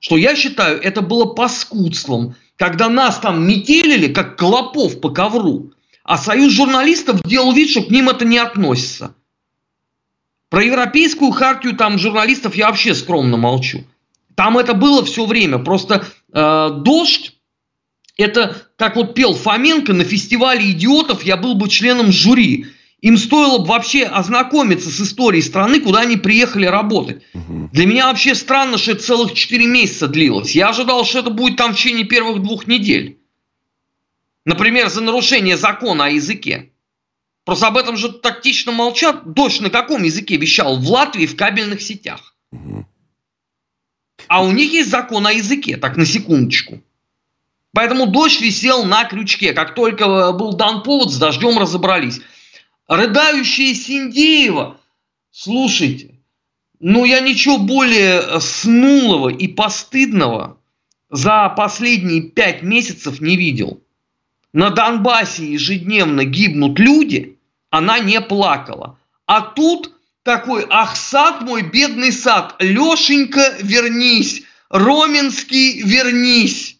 что 0.06 0.16
я 0.16 0.36
считаю, 0.36 0.80
это 0.80 1.02
было 1.02 1.24
паскудством, 1.24 2.36
когда 2.54 2.88
нас 2.88 3.18
там 3.18 3.44
метелили, 3.44 4.06
как 4.06 4.38
клопов 4.38 5.00
по 5.00 5.10
ковру, 5.10 5.72
а 6.04 6.16
союз 6.16 6.52
журналистов 6.52 7.24
делал 7.24 7.52
вид, 7.52 7.70
что 7.70 7.82
к 7.82 7.90
ним 7.90 8.08
это 8.08 8.24
не 8.24 8.38
относится. 8.38 9.16
Про 10.48 10.62
европейскую 10.62 11.32
хартию 11.32 11.76
там 11.76 11.98
журналистов 11.98 12.54
я 12.54 12.68
вообще 12.68 12.94
скромно 12.94 13.36
молчу. 13.36 13.82
Там 14.36 14.56
это 14.58 14.74
было 14.74 15.04
все 15.04 15.26
время. 15.26 15.58
Просто 15.58 16.06
э, 16.32 16.70
дождь, 16.84 17.34
это 18.16 18.62
как 18.76 18.94
вот 18.94 19.16
пел 19.16 19.34
Фоменко 19.34 19.92
на 19.92 20.04
фестивале 20.04 20.70
идиотов, 20.70 21.24
я 21.24 21.36
был 21.36 21.56
бы 21.56 21.68
членом 21.68 22.12
жюри. 22.12 22.66
Им 23.02 23.18
стоило 23.18 23.58
бы 23.58 23.66
вообще 23.66 24.04
ознакомиться 24.04 24.90
с 24.90 25.00
историей 25.00 25.42
страны, 25.42 25.80
куда 25.80 26.00
они 26.00 26.16
приехали 26.16 26.66
работать. 26.66 27.22
Угу. 27.34 27.70
Для 27.72 27.86
меня 27.86 28.06
вообще 28.06 28.34
странно, 28.34 28.78
что 28.78 28.92
это 28.92 29.02
целых 29.02 29.34
4 29.34 29.66
месяца 29.66 30.08
длилось. 30.08 30.54
Я 30.54 30.70
ожидал, 30.70 31.04
что 31.04 31.18
это 31.18 31.30
будет 31.30 31.56
там 31.56 31.72
в 31.72 31.76
течение 31.76 32.06
первых 32.06 32.42
двух 32.42 32.66
недель. 32.66 33.18
Например, 34.46 34.88
за 34.88 35.02
нарушение 35.02 35.56
закона 35.56 36.06
о 36.06 36.10
языке. 36.10 36.70
Просто 37.44 37.66
об 37.66 37.76
этом 37.76 37.96
же 37.96 38.12
тактично 38.12 38.72
молчат. 38.72 39.32
Дождь 39.34 39.60
на 39.60 39.70
каком 39.70 40.02
языке 40.02 40.36
вещал? 40.36 40.76
В 40.76 40.90
Латвии 40.90 41.26
в 41.26 41.36
кабельных 41.36 41.82
сетях. 41.82 42.34
Угу. 42.50 42.86
А 44.28 44.42
у 44.42 44.50
них 44.52 44.72
есть 44.72 44.90
закон 44.90 45.26
о 45.26 45.32
языке, 45.32 45.76
так 45.76 45.96
на 45.96 46.06
секундочку. 46.06 46.82
Поэтому 47.72 48.06
дождь 48.06 48.40
висел 48.40 48.84
на 48.84 49.04
крючке. 49.04 49.52
Как 49.52 49.74
только 49.74 50.32
был 50.32 50.54
дан 50.54 50.82
повод, 50.82 51.12
с 51.12 51.18
дождем 51.18 51.58
разобрались. 51.58 52.20
Рыдающая 52.88 53.74
Синдеева. 53.74 54.78
Слушайте, 55.30 56.14
ну 56.78 57.04
я 57.04 57.20
ничего 57.20 57.58
более 57.58 58.40
снулого 58.40 59.28
и 59.28 59.48
постыдного 59.48 60.58
за 61.10 61.48
последние 61.50 62.22
пять 62.22 62.62
месяцев 62.62 63.20
не 63.20 63.36
видел. 63.36 63.82
На 64.52 64.70
Донбассе 64.70 65.52
ежедневно 65.52 66.24
гибнут 66.24 66.78
люди, 66.78 67.38
она 67.70 67.98
не 67.98 68.20
плакала. 68.20 68.98
А 69.26 69.40
тут 69.40 69.92
такой, 70.22 70.66
ах, 70.70 70.96
сад 70.96 71.42
мой, 71.42 71.62
бедный 71.62 72.12
сад, 72.12 72.56
Лешенька, 72.58 73.56
вернись, 73.60 74.44
Роменский, 74.70 75.82
вернись. 75.82 76.78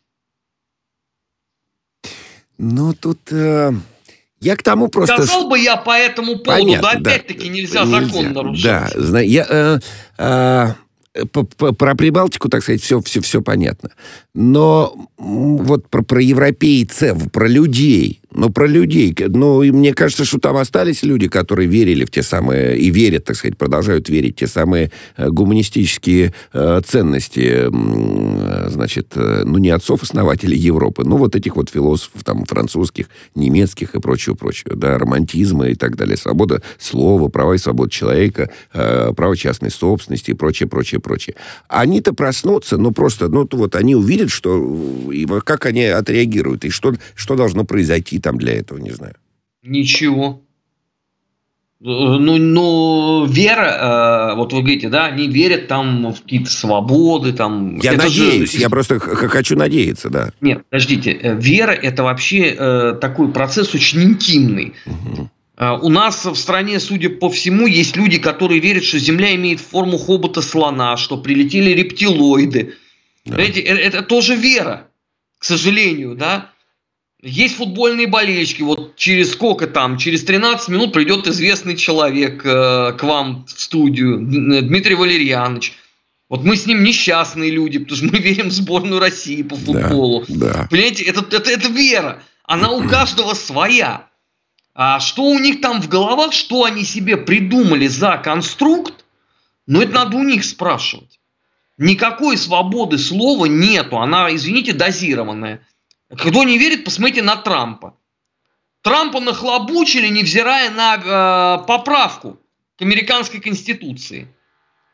Ну, 2.59 2.95
тут... 2.95 3.33
Э... 3.33 3.73
Я 4.40 4.57
к 4.57 4.62
тому 4.62 4.88
просто... 4.88 5.16
Сказал 5.16 5.49
бы 5.49 5.59
я 5.59 5.76
по 5.76 5.90
этому 5.90 6.38
поводу, 6.38 6.64
Понятно, 6.64 6.90
да 7.00 7.11
опять-таки 7.11 7.49
нельзя, 7.49 7.85
нельзя 7.85 8.07
закон 8.07 8.33
нарушать. 8.33 8.64
Да, 8.95 9.21
я... 9.21 9.47
Э, 9.49 9.78
э, 10.19 10.75
про 11.25 11.95
Прибалтику, 11.95 12.49
так 12.49 12.62
сказать, 12.62 12.83
все, 12.83 13.00
все, 13.00 13.21
все 13.21 13.40
понятно. 13.40 13.90
Но 14.35 15.09
вот 15.16 15.88
про, 15.88 16.02
про 16.02 16.21
европейцев, 16.21 17.31
про 17.33 17.49
людей, 17.49 18.21
но 18.30 18.50
про 18.50 18.66
людей. 18.66 19.16
Ну, 19.18 19.62
и 19.62 19.71
мне 19.71 19.95
кажется, 19.95 20.25
что 20.25 20.38
там 20.38 20.56
остались 20.56 21.02
люди, 21.02 21.28
которые 21.28 21.68
верили 21.68 22.04
в 22.04 22.11
те 22.11 22.23
самые, 22.23 22.76
и 22.78 22.90
верят, 22.90 23.25
так 23.25 23.37
сказать, 23.37 23.56
продолжают 23.56 24.09
верить 24.09 24.37
в 24.37 24.38
те 24.40 24.47
самые 24.47 24.90
э, 25.16 25.28
гуманистические 25.28 26.35
э, 26.52 26.80
ценности, 26.87 27.68
э, 27.71 28.68
значит, 28.68 29.12
э, 29.14 29.42
ну, 29.45 29.59
не 29.59 29.71
отцов-основателей 29.71 30.59
Европы, 30.59 31.04
ну, 31.04 31.16
вот 31.16 31.37
этих 31.37 31.56
вот 31.56 31.71
философов, 31.71 32.25
там, 32.25 32.45
французских, 32.45 33.06
немецких 33.35 33.95
и 33.95 34.00
прочего-прочего, 34.00 34.76
да, 34.76 34.99
романтизма 34.99 35.68
и 35.68 35.75
так 35.75 35.97
далее, 35.97 36.16
свобода 36.16 36.62
слова, 36.78 37.28
права 37.28 37.54
и 37.54 37.59
свобода 37.59 37.90
человека, 37.90 38.50
э, 38.73 39.12
право 39.16 39.37
частной 39.37 39.71
собственности 39.71 40.33
и 40.33 40.35
прочее, 40.35 40.68
прочее, 40.68 41.00
прочее. 41.00 41.37
Они-то 41.68 42.12
проснутся, 42.12 42.76
ну, 42.76 42.90
просто, 42.92 43.28
ну, 43.28 43.49
вот 43.52 43.76
они 43.76 43.95
увидят, 43.95 44.30
что, 44.30 45.11
и 45.12 45.26
как 45.45 45.66
они 45.66 45.85
отреагируют, 45.85 46.64
и 46.64 46.71
что, 46.71 46.95
что 47.14 47.37
должно 47.37 47.64
произойти 47.64 48.15
там 48.18 48.38
для 48.38 48.54
этого, 48.54 48.78
не 48.78 48.90
знаю. 48.90 49.14
Ничего. 49.62 50.42
Ну, 51.78 52.38
ну, 52.38 53.26
вера, 53.26 54.32
э, 54.32 54.37
вот 54.37 54.52
вы 54.54 54.61
говорите, 54.61 54.88
да, 54.88 55.06
они 55.06 55.28
верят 55.28 55.68
там 55.68 56.11
в 56.14 56.23
какие-то 56.23 56.50
свободы, 56.50 57.35
там. 57.35 57.78
Я 57.80 57.92
это 57.92 58.04
надеюсь, 58.04 58.52
же... 58.52 58.61
я 58.61 58.70
просто 58.70 58.99
хочу 58.99 59.56
надеяться, 59.56 60.08
да. 60.08 60.32
Нет, 60.40 60.64
подождите, 60.70 61.12
э, 61.12 61.37
вера 61.38 61.73
это 61.73 62.02
вообще 62.02 62.56
э, 62.58 62.94
такой 62.99 63.30
процесс 63.30 63.75
очень 63.75 64.02
интимный. 64.02 64.73
Угу. 64.87 65.30
У 65.82 65.88
нас 65.88 66.25
в 66.25 66.35
стране, 66.35 66.80
судя 66.80 67.08
по 67.08 67.30
всему, 67.30 67.66
есть 67.66 67.96
люди, 67.96 68.18
которые 68.18 68.61
верят, 68.61 68.85
что 68.85 68.99
Земля 68.99 69.35
имеет 69.37 69.61
форму 69.61 69.96
хобота 69.96 70.42
слона, 70.42 70.96
что 70.96 71.16
прилетели 71.16 71.70
рептилоиды. 71.70 72.75
Да. 73.25 73.35
Знаете, 73.35 73.61
это, 73.61 73.80
это 73.80 74.02
тоже 74.02 74.35
вера, 74.35 74.88
к 75.38 75.44
сожалению, 75.44 76.14
да. 76.14 76.50
Есть 77.23 77.56
футбольные 77.56 78.06
болельщики, 78.06 78.62
вот 78.62 78.96
через 78.96 79.32
сколько 79.32 79.66
там, 79.66 79.96
через 79.96 80.23
13 80.25 80.68
минут 80.68 80.92
придет 80.92 81.26
известный 81.26 81.76
человек 81.76 82.44
э, 82.44 82.92
к 82.92 83.02
вам 83.02 83.46
в 83.46 83.61
студию, 83.61 84.18
Дмитрий 84.18 84.94
Валерьянович. 84.94 85.73
Вот 86.28 86.44
мы 86.44 86.56
с 86.56 86.66
ним 86.66 86.82
несчастные 86.82 87.50
люди, 87.50 87.78
потому 87.78 87.96
что 87.96 88.06
мы 88.06 88.18
верим 88.18 88.49
в 88.49 88.52
сборную 88.52 89.00
России 89.00 89.42
по 89.42 89.56
футболу. 89.56 90.25
Да, 90.28 90.52
да. 90.52 90.68
Понимаете, 90.70 91.04
это, 91.04 91.25
это, 91.35 91.50
это 91.50 91.68
вера. 91.68 92.23
Она 92.44 92.70
у 92.70 92.87
каждого 92.87 93.35
своя. 93.35 94.08
А 94.75 95.00
что 95.00 95.23
у 95.23 95.38
них 95.38 95.62
там 95.62 95.80
в 95.80 95.88
головах, 95.88 96.35
что 96.35 96.64
они 96.64 96.85
себе 96.85 97.16
придумали 97.16 97.87
за 97.87 98.18
конструкт, 98.18 99.04
ну 99.66 99.80
это 99.80 99.92
надо 99.92 100.18
у 100.18 100.23
них 100.23 100.44
спрашивать. 100.44 101.18
Никакой 101.78 102.37
свободы 102.37 102.99
слова 102.99 103.46
нету, 103.46 103.99
она, 103.99 104.35
извините, 104.35 104.73
дозированная. 104.73 105.66
Кто 106.15 106.45
не 106.45 106.59
верит, 106.59 106.85
посмотрите 106.85 107.23
на 107.23 107.37
Трампа. 107.37 107.95
Трампа 108.83 109.21
нахлобучили, 109.21 110.09
невзирая 110.09 110.71
на 110.71 110.95
э, 110.97 111.67
поправку 111.67 112.39
к 112.79 112.83
американской 112.83 113.41
конституции. 113.41 114.29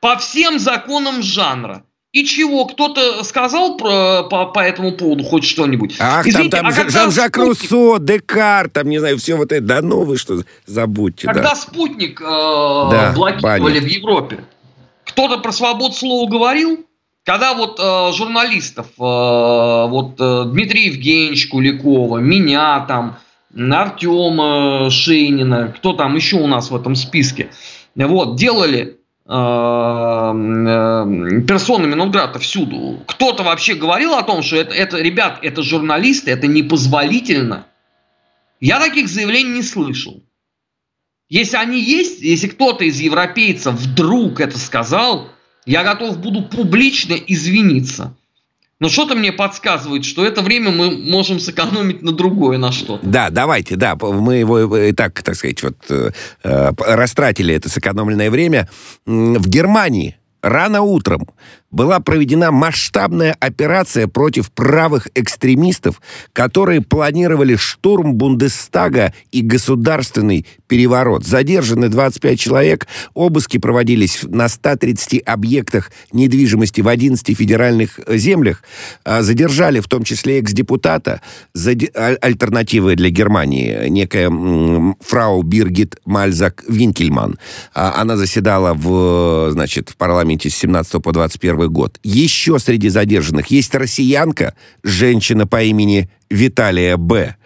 По 0.00 0.16
всем 0.16 0.58
законам 0.58 1.22
жанра. 1.22 1.84
И 2.12 2.24
чего? 2.24 2.66
Кто-то 2.66 3.24
сказал 3.24 3.76
про, 3.76 4.24
по, 4.24 4.46
по 4.46 4.60
этому 4.60 4.92
поводу 4.92 5.24
хоть 5.24 5.44
что-нибудь? 5.44 5.96
Ах, 5.98 6.26
Извините, 6.26 6.58
там, 6.58 6.70
там 6.70 6.86
а 6.86 6.90
Жан-Жак 6.90 7.34
спутник... 7.34 7.70
Руссо, 7.70 7.98
Декарт, 7.98 8.72
там, 8.72 8.88
не 8.88 8.98
знаю, 8.98 9.18
все 9.18 9.36
вот 9.36 9.50
это, 9.50 9.64
да 9.64 9.80
ну 9.80 10.04
вы 10.04 10.18
что, 10.18 10.42
забудьте. 10.66 11.26
Когда 11.26 11.50
да. 11.50 11.54
спутник 11.54 12.20
э, 12.20 12.24
да, 12.24 13.12
блокировали 13.14 13.60
баня. 13.60 13.80
в 13.80 13.86
Европе, 13.86 14.44
кто-то 15.04 15.38
про 15.38 15.52
свободу 15.52 15.94
слова 15.94 16.28
говорил? 16.28 16.86
Когда 17.24 17.54
вот 17.54 17.78
э, 17.78 18.12
журналистов, 18.16 18.86
э, 18.98 19.00
вот 19.00 20.20
э, 20.20 20.44
Дмитрия 20.46 20.86
Евгеньевича 20.86 21.48
Куликова, 21.48 22.18
меня 22.18 22.80
там, 22.80 23.18
Артема 23.54 24.90
Шейнина, 24.90 25.68
кто 25.76 25.92
там 25.92 26.16
еще 26.16 26.36
у 26.36 26.46
нас 26.46 26.70
в 26.70 26.76
этом 26.76 26.94
списке, 26.94 27.50
вот, 27.94 28.36
делали 28.36 28.98
Э, 29.24 30.32
э, 30.34 31.40
персонами 31.46 31.94
Нонграта 31.94 32.38
всюду. 32.40 33.00
Кто-то 33.06 33.44
вообще 33.44 33.74
говорил 33.74 34.14
о 34.14 34.24
том, 34.24 34.42
что 34.42 34.56
это, 34.56 34.74
это, 34.74 35.00
ребят, 35.00 35.38
это 35.42 35.62
журналисты, 35.62 36.32
это 36.32 36.48
непозволительно. 36.48 37.66
Я 38.60 38.80
таких 38.80 39.08
заявлений 39.08 39.50
не 39.50 39.62
слышал. 39.62 40.22
Если 41.28 41.56
они 41.56 41.80
есть, 41.80 42.20
если 42.20 42.48
кто-то 42.48 42.84
из 42.84 43.00
европейцев 43.00 43.74
вдруг 43.74 44.40
это 44.40 44.58
сказал, 44.58 45.28
я 45.66 45.84
готов 45.84 46.18
буду 46.18 46.42
публично 46.42 47.14
извиниться. 47.14 48.14
Но 48.80 48.88
что-то 48.88 49.14
мне 49.14 49.30
подсказывает, 49.30 50.04
что 50.04 50.26
это 50.26 50.42
время 50.42 50.72
мы 50.72 50.90
можем 50.90 51.38
сэкономить 51.38 52.02
на 52.02 52.10
другое, 52.10 52.58
на 52.58 52.72
что-то. 52.72 53.06
Да, 53.06 53.30
давайте, 53.30 53.76
да, 53.76 53.94
мы 53.94 54.34
его 54.34 54.76
и 54.76 54.90
так, 54.90 55.22
так 55.22 55.36
сказать, 55.36 55.62
вот 55.62 55.76
э, 55.88 56.10
э 56.42 56.70
растратили 56.78 57.54
это 57.54 57.68
сэкономленное 57.68 58.28
время. 58.28 58.68
В 59.06 59.48
Германии 59.48 60.16
рано 60.42 60.82
утром 60.82 61.28
была 61.72 61.98
проведена 62.00 62.52
масштабная 62.52 63.34
операция 63.40 64.06
против 64.06 64.52
правых 64.52 65.08
экстремистов, 65.14 66.00
которые 66.32 66.82
планировали 66.82 67.56
штурм 67.56 68.14
Бундестага 68.14 69.12
и 69.32 69.40
государственный 69.40 70.46
переворот. 70.68 71.24
Задержаны 71.24 71.88
25 71.88 72.38
человек, 72.38 72.86
обыски 73.14 73.58
проводились 73.58 74.20
на 74.22 74.48
130 74.48 75.22
объектах 75.22 75.90
недвижимости 76.12 76.82
в 76.82 76.88
11 76.88 77.36
федеральных 77.36 77.98
землях. 78.06 78.62
А, 79.04 79.22
задержали 79.22 79.80
в 79.80 79.88
том 79.88 80.04
числе 80.04 80.40
экс-депутата, 80.40 81.20
а, 81.54 82.16
альтернативы 82.20 82.96
для 82.96 83.08
Германии, 83.10 83.88
некая 83.88 84.30
фрау 85.00 85.42
Биргит 85.42 85.96
Мальзак 86.04 86.64
Винкельман. 86.68 87.38
А, 87.74 88.00
она 88.00 88.16
заседала 88.16 88.74
в, 88.74 89.50
значит, 89.52 89.90
в 89.90 89.96
парламенте 89.96 90.50
с 90.50 90.54
17 90.54 91.02
по 91.02 91.12
21 91.12 91.61
1941 91.66 91.72
год. 91.72 91.98
Еще 92.02 92.58
среди 92.58 92.88
задержанных 92.88 93.46
есть 93.48 93.74
россиянка, 93.74 94.54
женщина 94.82 95.46
по 95.46 95.62
имени 95.62 96.08
Виталия 96.30 96.96
Б. 96.96 97.36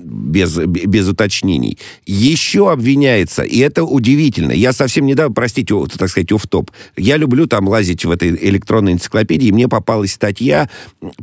Без, 0.00 0.56
без 0.56 1.08
уточнений. 1.08 1.78
Еще 2.06 2.70
обвиняется, 2.70 3.42
и 3.42 3.58
это 3.58 3.84
удивительно. 3.84 4.52
Я 4.52 4.72
совсем 4.72 5.06
недавно, 5.06 5.34
простите, 5.34 5.74
так 5.98 6.08
сказать, 6.08 6.32
оф-топ. 6.32 6.70
Я 6.96 7.16
люблю 7.16 7.46
там 7.46 7.68
лазить 7.68 8.04
в 8.04 8.10
этой 8.10 8.30
электронной 8.30 8.92
энциклопедии, 8.92 9.48
и 9.48 9.52
мне 9.52 9.68
попалась 9.68 10.12
статья 10.12 10.68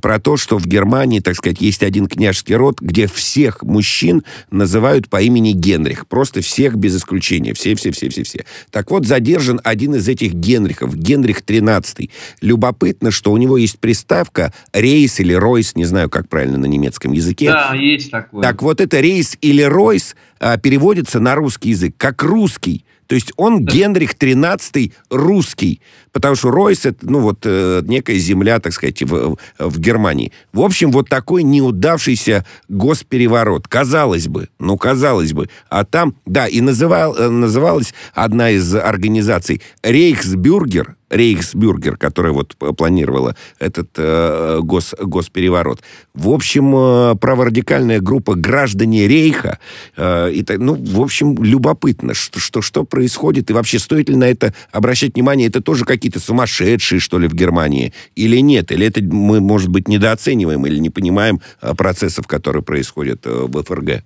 про 0.01 0.19
то, 0.19 0.37
что 0.37 0.57
в 0.57 0.65
Германии, 0.65 1.19
так 1.19 1.35
сказать, 1.35 1.61
есть 1.61 1.83
один 1.83 2.07
княжеский 2.07 2.55
род, 2.55 2.81
где 2.81 3.07
всех 3.07 3.63
мужчин 3.63 4.23
называют 4.51 5.09
по 5.09 5.21
имени 5.21 5.51
Генрих. 5.51 6.07
Просто 6.07 6.41
всех 6.41 6.75
без 6.75 6.97
исключения. 6.97 7.53
Все-все-все-все-все. 7.53 8.45
Так 8.69 8.91
вот, 8.91 9.05
задержан 9.05 9.59
один 9.63 9.95
из 9.95 10.07
этих 10.07 10.33
Генрихов, 10.33 10.95
Генрих 10.95 11.41
XIII. 11.41 12.09
Любопытно, 12.41 13.11
что 13.11 13.31
у 13.31 13.37
него 13.37 13.57
есть 13.57 13.79
приставка 13.79 14.53
Рейс 14.73 15.19
или 15.19 15.33
Ройс, 15.33 15.75
не 15.75 15.85
знаю, 15.85 16.09
как 16.09 16.29
правильно 16.29 16.57
на 16.57 16.65
немецком 16.65 17.13
языке. 17.13 17.51
Да, 17.51 17.73
есть 17.73 18.11
такое. 18.11 18.41
Так 18.41 18.50
вот 18.61 18.81
это 18.81 18.99
рейс 18.99 19.37
или 19.41 19.61
Ройс 19.61 20.15
а, 20.39 20.57
переводится 20.57 21.19
на 21.19 21.35
русский 21.35 21.69
язык 21.69 21.95
как 21.97 22.23
русский. 22.23 22.85
То 23.11 23.15
есть 23.15 23.33
он 23.35 23.65
Генрих 23.65 24.13
XIII 24.13 24.93
русский, 25.09 25.81
потому 26.13 26.35
что 26.35 26.49
Ройс 26.49 26.85
это, 26.85 26.99
ну 27.01 27.19
вот, 27.19 27.39
э, 27.43 27.81
некая 27.83 28.17
земля, 28.17 28.59
так 28.59 28.71
сказать, 28.71 29.03
в, 29.03 29.35
в 29.59 29.79
Германии. 29.79 30.31
В 30.53 30.61
общем, 30.61 30.91
вот 30.91 31.09
такой 31.09 31.43
неудавшийся 31.43 32.45
госпереворот. 32.69 33.67
Казалось 33.67 34.29
бы, 34.29 34.47
ну, 34.59 34.77
казалось 34.77 35.33
бы. 35.33 35.49
А 35.67 35.83
там, 35.83 36.15
да, 36.25 36.47
и 36.47 36.61
называл, 36.61 37.13
э, 37.17 37.27
называлась 37.27 37.93
одна 38.13 38.49
из 38.49 38.73
организаций 38.73 39.61
Рейхсбюргер, 39.83 40.95
Рейхсбюргер, 41.11 41.97
которая 41.97 42.31
вот 42.31 42.55
планировала 42.55 43.35
этот 43.59 43.89
э, 43.97 44.59
гос, 44.63 44.95
госпереворот. 44.97 45.81
В 46.13 46.29
общем, 46.29 46.73
э, 46.75 47.15
праворадикальная 47.15 47.99
группа 47.99 48.35
граждане 48.35 49.07
Рейха, 49.07 49.59
э, 49.97 50.31
и, 50.31 50.45
ну, 50.57 50.75
в 50.75 51.01
общем, 51.01 51.43
любопытно, 51.43 52.13
что, 52.13 52.39
что, 52.39 52.61
что 52.61 52.85
происходит, 52.85 53.49
и 53.49 53.53
вообще 53.53 53.77
стоит 53.77 54.09
ли 54.09 54.15
на 54.15 54.25
это 54.25 54.53
обращать 54.71 55.15
внимание, 55.15 55.49
это 55.49 55.61
тоже 55.61 55.83
какие-то 55.83 56.19
сумасшедшие, 56.19 56.99
что 56.99 57.19
ли, 57.19 57.27
в 57.27 57.33
Германии, 57.33 57.93
или 58.15 58.37
нет, 58.37 58.71
или 58.71 58.87
это 58.87 59.03
мы, 59.03 59.41
может 59.41 59.69
быть, 59.69 59.89
недооцениваем, 59.89 60.65
или 60.65 60.77
не 60.77 60.89
понимаем 60.89 61.41
э, 61.61 61.75
процессов, 61.75 62.25
которые 62.25 62.63
происходят 62.63 63.25
э, 63.25 63.47
в 63.47 63.63
ФРГ? 63.63 64.03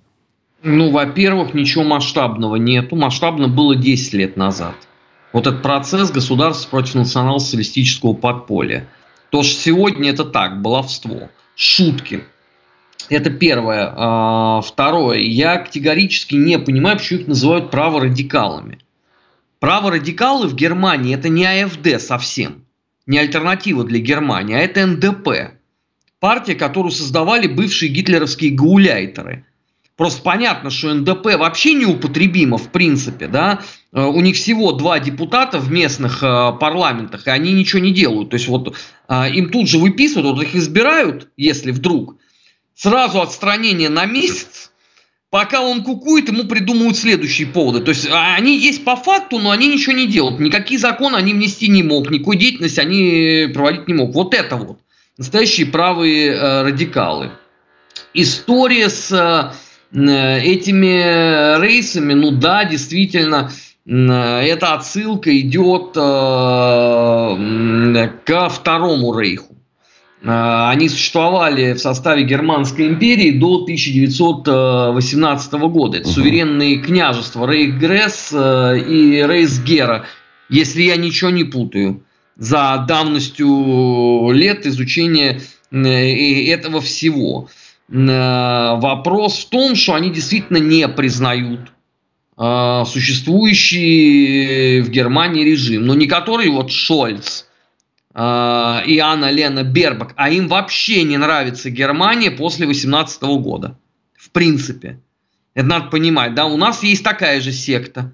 Ну, 0.64 0.90
во-первых, 0.90 1.54
ничего 1.54 1.84
масштабного 1.84 2.56
нету. 2.56 2.96
Масштабно 2.96 3.46
было 3.46 3.76
10 3.76 4.14
лет 4.14 4.36
назад 4.36 4.74
вот 5.36 5.46
этот 5.46 5.60
процесс 5.60 6.10
государства 6.10 6.70
против 6.70 6.94
национал-социалистического 6.94 8.14
подполья. 8.14 8.88
То, 9.28 9.42
что 9.42 9.60
сегодня 9.60 10.08
это 10.08 10.24
так, 10.24 10.62
баловство, 10.62 11.28
шутки. 11.54 12.24
Это 13.10 13.28
первое. 13.28 13.92
А, 13.94 14.62
второе. 14.62 15.18
Я 15.18 15.58
категорически 15.58 16.36
не 16.36 16.58
понимаю, 16.58 16.96
почему 16.96 17.20
их 17.20 17.26
называют 17.26 17.70
праворадикалами. 17.70 18.78
Праворадикалы 19.60 20.48
в 20.48 20.54
Германии 20.54 21.14
это 21.14 21.28
не 21.28 21.44
АФД 21.44 22.00
совсем, 22.00 22.64
не 23.04 23.18
альтернатива 23.18 23.84
для 23.84 23.98
Германии, 23.98 24.56
а 24.56 24.60
это 24.60 24.86
НДП. 24.86 25.58
Партия, 26.18 26.54
которую 26.54 26.92
создавали 26.92 27.46
бывшие 27.46 27.92
гитлеровские 27.92 28.52
гауляйтеры– 28.52 29.44
Просто 29.96 30.20
понятно, 30.20 30.70
что 30.70 30.92
НДП 30.92 31.24
вообще 31.38 31.72
неупотребимо 31.72 32.58
в 32.58 32.68
принципе, 32.68 33.28
да. 33.28 33.62
Э, 33.92 34.04
у 34.04 34.20
них 34.20 34.36
всего 34.36 34.72
два 34.72 34.98
депутата 34.98 35.58
в 35.58 35.72
местных 35.72 36.22
э, 36.22 36.52
парламентах, 36.60 37.26
и 37.26 37.30
они 37.30 37.54
ничего 37.54 37.80
не 37.80 37.92
делают. 37.92 38.30
То 38.30 38.34
есть 38.34 38.46
вот 38.46 38.76
э, 39.08 39.30
им 39.30 39.48
тут 39.48 39.68
же 39.68 39.78
выписывают, 39.78 40.36
вот 40.36 40.42
их 40.42 40.54
избирают, 40.54 41.28
если 41.38 41.70
вдруг, 41.70 42.16
сразу 42.74 43.22
отстранение 43.22 43.88
на 43.88 44.04
месяц, 44.04 44.70
пока 45.30 45.62
он 45.62 45.82
кукует, 45.82 46.28
ему 46.28 46.44
придумывают 46.44 46.98
следующие 46.98 47.46
поводы. 47.46 47.80
То 47.80 47.92
есть 47.92 48.06
а, 48.06 48.34
они 48.34 48.58
есть 48.58 48.84
по 48.84 48.96
факту, 48.96 49.38
но 49.38 49.50
они 49.50 49.66
ничего 49.66 49.96
не 49.96 50.06
делают. 50.06 50.40
Никакие 50.40 50.78
законы 50.78 51.16
они 51.16 51.32
внести 51.32 51.68
не 51.68 51.82
мог, 51.82 52.10
никакой 52.10 52.36
деятельности 52.36 52.80
они 52.80 53.50
проводить 53.54 53.88
не 53.88 53.94
мог. 53.94 54.12
Вот 54.12 54.34
это 54.34 54.56
вот 54.56 54.78
настоящие 55.16 55.68
правые 55.68 56.62
радикалы. 56.64 57.30
История 58.12 58.90
с 58.90 59.54
этими 59.92 61.60
рейсами, 61.60 62.14
ну 62.14 62.30
да, 62.32 62.64
действительно, 62.64 63.50
э, 63.86 63.92
эта 63.92 64.74
отсылка 64.74 65.38
идет 65.38 65.96
э, 65.96 66.00
ко 68.24 68.48
второму 68.48 69.18
рейху. 69.18 69.52
Они 70.22 70.88
существовали 70.88 71.74
в 71.74 71.78
составе 71.78 72.24
Германской 72.24 72.88
империи 72.88 73.32
до 73.38 73.62
1918 73.62 75.52
года. 75.52 75.98
Это 75.98 76.08
суверенные 76.08 76.78
княжества 76.78 77.46
Рейхгресс 77.46 78.32
и 78.32 79.24
Рейсгера, 79.24 80.06
если 80.48 80.82
я 80.82 80.96
ничего 80.96 81.30
не 81.30 81.44
путаю, 81.44 82.02
за 82.36 82.84
давностью 82.88 84.32
лет 84.32 84.66
изучения 84.66 85.40
этого 85.70 86.80
всего. 86.80 87.48
Э, 87.88 88.76
вопрос 88.78 89.38
в 89.44 89.48
том, 89.48 89.76
что 89.76 89.94
они 89.94 90.10
действительно 90.10 90.58
не 90.58 90.88
признают 90.88 91.72
э, 92.36 92.82
существующий 92.86 94.80
в 94.80 94.90
Германии 94.90 95.44
режим. 95.44 95.86
Но 95.86 95.94
не 95.94 96.06
который 96.06 96.48
вот 96.48 96.72
Шольц 96.72 97.44
э, 98.14 98.82
и 98.86 98.98
Анна 98.98 99.30
Лена 99.30 99.62
Бербак, 99.62 100.14
а 100.16 100.30
им 100.30 100.48
вообще 100.48 101.04
не 101.04 101.16
нравится 101.16 101.70
Германия 101.70 102.32
после 102.32 102.66
18 102.66 103.22
года. 103.22 103.78
В 104.14 104.30
принципе. 104.30 105.00
Это 105.54 105.68
надо 105.68 105.86
понимать. 105.88 106.34
Да? 106.34 106.46
У 106.46 106.56
нас 106.56 106.82
есть 106.82 107.04
такая 107.04 107.40
же 107.40 107.52
секта. 107.52 108.12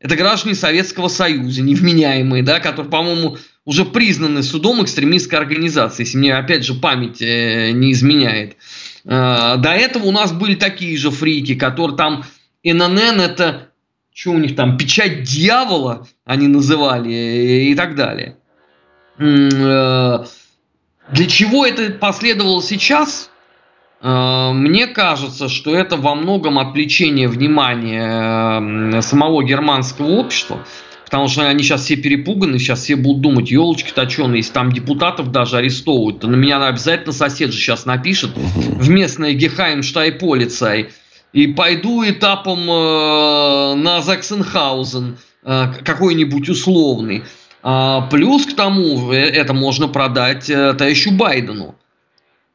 Это 0.00 0.16
граждане 0.16 0.54
Советского 0.56 1.06
Союза, 1.08 1.62
невменяемые, 1.62 2.42
да, 2.42 2.58
которые, 2.58 2.90
по-моему, 2.90 3.36
уже 3.64 3.84
признаны 3.84 4.42
судом 4.42 4.82
экстремистской 4.82 5.38
организации, 5.38 6.02
если 6.02 6.18
мне, 6.18 6.34
опять 6.34 6.64
же, 6.64 6.74
память 6.74 7.20
не 7.20 7.92
изменяет. 7.92 8.56
До 9.04 9.60
этого 9.64 10.04
у 10.04 10.12
нас 10.12 10.32
были 10.32 10.54
такие 10.54 10.96
же 10.96 11.10
фрики, 11.10 11.54
которые 11.54 11.96
там 11.96 12.24
ННН 12.64 13.20
это, 13.20 13.68
что 14.14 14.30
у 14.30 14.38
них 14.38 14.54
там, 14.54 14.76
печать 14.76 15.24
дьявола 15.24 16.06
они 16.24 16.46
называли 16.46 17.12
э, 17.12 17.70
и 17.70 17.74
так 17.74 17.96
далее. 17.96 18.36
Для 19.18 20.26
чего 21.26 21.66
это 21.66 21.92
последовало 21.92 22.62
сейчас? 22.62 23.30
Мне 24.00 24.88
кажется, 24.88 25.48
что 25.48 25.76
это 25.76 25.96
во 25.96 26.14
многом 26.14 26.58
отвлечение 26.58 27.28
внимания 27.28 29.00
самого 29.00 29.44
германского 29.44 30.16
общества 30.16 30.64
Потому 31.12 31.28
что 31.28 31.46
они 31.46 31.62
сейчас 31.62 31.82
все 31.82 31.96
перепуганы, 31.96 32.58
сейчас 32.58 32.84
все 32.84 32.96
будут 32.96 33.20
думать, 33.20 33.50
елочки 33.50 33.92
точеные, 33.92 34.38
если 34.38 34.54
там 34.54 34.72
депутатов 34.72 35.30
даже 35.30 35.58
арестовывают, 35.58 36.20
то 36.20 36.26
на 36.26 36.36
меня 36.36 36.66
обязательно 36.66 37.12
сосед 37.12 37.52
же 37.52 37.58
сейчас 37.58 37.84
напишет 37.84 38.30
в 38.34 38.88
местное 38.88 39.34
Гехаймштайполицей. 39.34 40.88
И 41.34 41.48
пойду 41.48 42.02
этапом 42.02 42.60
э, 42.60 43.74
на 43.74 44.00
Заксенхаузен, 44.00 45.18
э, 45.44 45.66
какой-нибудь 45.84 46.48
условный. 46.48 47.24
А, 47.62 48.08
плюс 48.10 48.46
к 48.46 48.56
тому, 48.56 49.12
э, 49.12 49.18
это 49.18 49.52
можно 49.52 49.88
продать 49.88 50.48
э, 50.48 50.72
товарищу 50.72 51.10
Байдену 51.12 51.74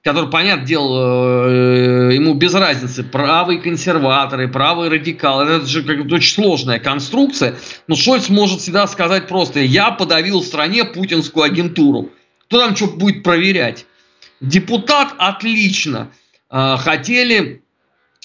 который, 0.08 0.30
понятное 0.30 0.66
дело, 0.66 1.50
э, 1.50 2.14
ему 2.14 2.34
без 2.34 2.54
разницы, 2.54 3.04
правые 3.04 3.60
консерваторы, 3.60 4.48
правые 4.48 4.90
радикалы, 4.90 5.44
это 5.44 5.66
же 5.66 5.84
как 5.84 6.06
очень 6.10 6.34
сложная 6.34 6.80
конструкция, 6.80 7.56
но 7.88 7.96
Шольц 7.98 8.30
может 8.30 8.62
всегда 8.62 8.88
сказать 8.88 9.28
просто, 9.28 9.60
я 9.60 9.92
подавил 9.92 10.40
в 10.40 10.46
стране 10.46 10.86
путинскую 10.86 11.44
агентуру. 11.44 12.10
Кто 12.46 12.62
там 12.62 12.74
что 12.74 12.88
будет 12.88 13.22
проверять? 13.22 13.86
Депутат 14.40 15.14
отлично. 15.18 16.08
Э, 16.50 16.78
хотели 16.78 17.62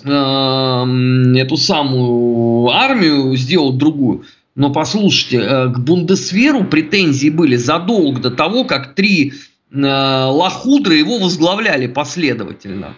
э, 0.05 0.09
эту 0.09 1.57
самую 1.57 2.71
армию 2.71 3.35
сделать 3.35 3.77
другую. 3.77 4.25
Но 4.55 4.71
послушайте, 4.71 5.41
к 5.41 5.79
Бундесверу 5.79 6.63
претензии 6.63 7.31
были 7.31 7.57
задолго 7.57 8.21
до 8.21 8.31
того, 8.31 8.63
как 8.63 8.95
три 8.95 9.33
Э, 9.73 10.25
Лохудры 10.27 10.97
его 10.97 11.19
возглавляли 11.19 11.87
последовательно. 11.87 12.97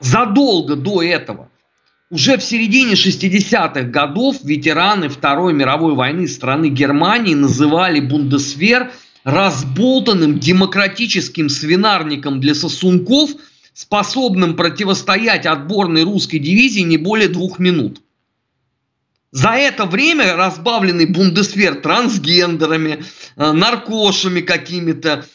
Задолго 0.00 0.76
до 0.76 1.02
этого. 1.02 1.50
Уже 2.10 2.38
в 2.38 2.42
середине 2.42 2.94
60-х 2.94 3.82
годов 3.82 4.38
ветераны 4.42 5.08
Второй 5.08 5.52
мировой 5.52 5.94
войны 5.94 6.26
страны 6.26 6.68
Германии 6.68 7.34
называли 7.34 8.00
Бундесвер 8.00 8.90
разболтанным 9.24 10.38
демократическим 10.38 11.48
свинарником 11.48 12.40
для 12.40 12.54
сосунков, 12.54 13.30
способным 13.74 14.56
противостоять 14.56 15.44
отборной 15.44 16.04
русской 16.04 16.38
дивизии 16.38 16.80
не 16.80 16.96
более 16.96 17.28
двух 17.28 17.58
минут. 17.58 18.00
За 19.30 19.50
это 19.50 19.84
время 19.84 20.34
разбавленный 20.34 21.04
Бундесвер 21.04 21.76
трансгендерами, 21.82 23.04
э, 23.36 23.52
наркошами 23.52 24.40
какими-то, 24.40 25.26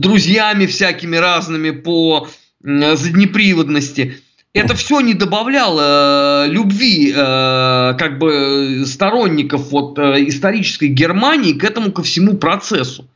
друзьями 0.00 0.66
всякими 0.66 1.16
разными 1.16 1.70
по 1.70 2.28
заднеприводности. 2.60 4.22
Это 4.54 4.74
все 4.74 5.00
не 5.00 5.14
добавляло 5.14 6.46
э, 6.46 6.48
любви 6.48 7.12
э, 7.14 7.94
как 7.98 8.18
бы 8.18 8.84
сторонников 8.86 9.70
вот, 9.70 9.98
исторической 9.98 10.88
Германии 10.88 11.52
к 11.52 11.62
этому 11.62 11.92
ко 11.92 12.02
всему 12.02 12.38
процессу. 12.38 13.06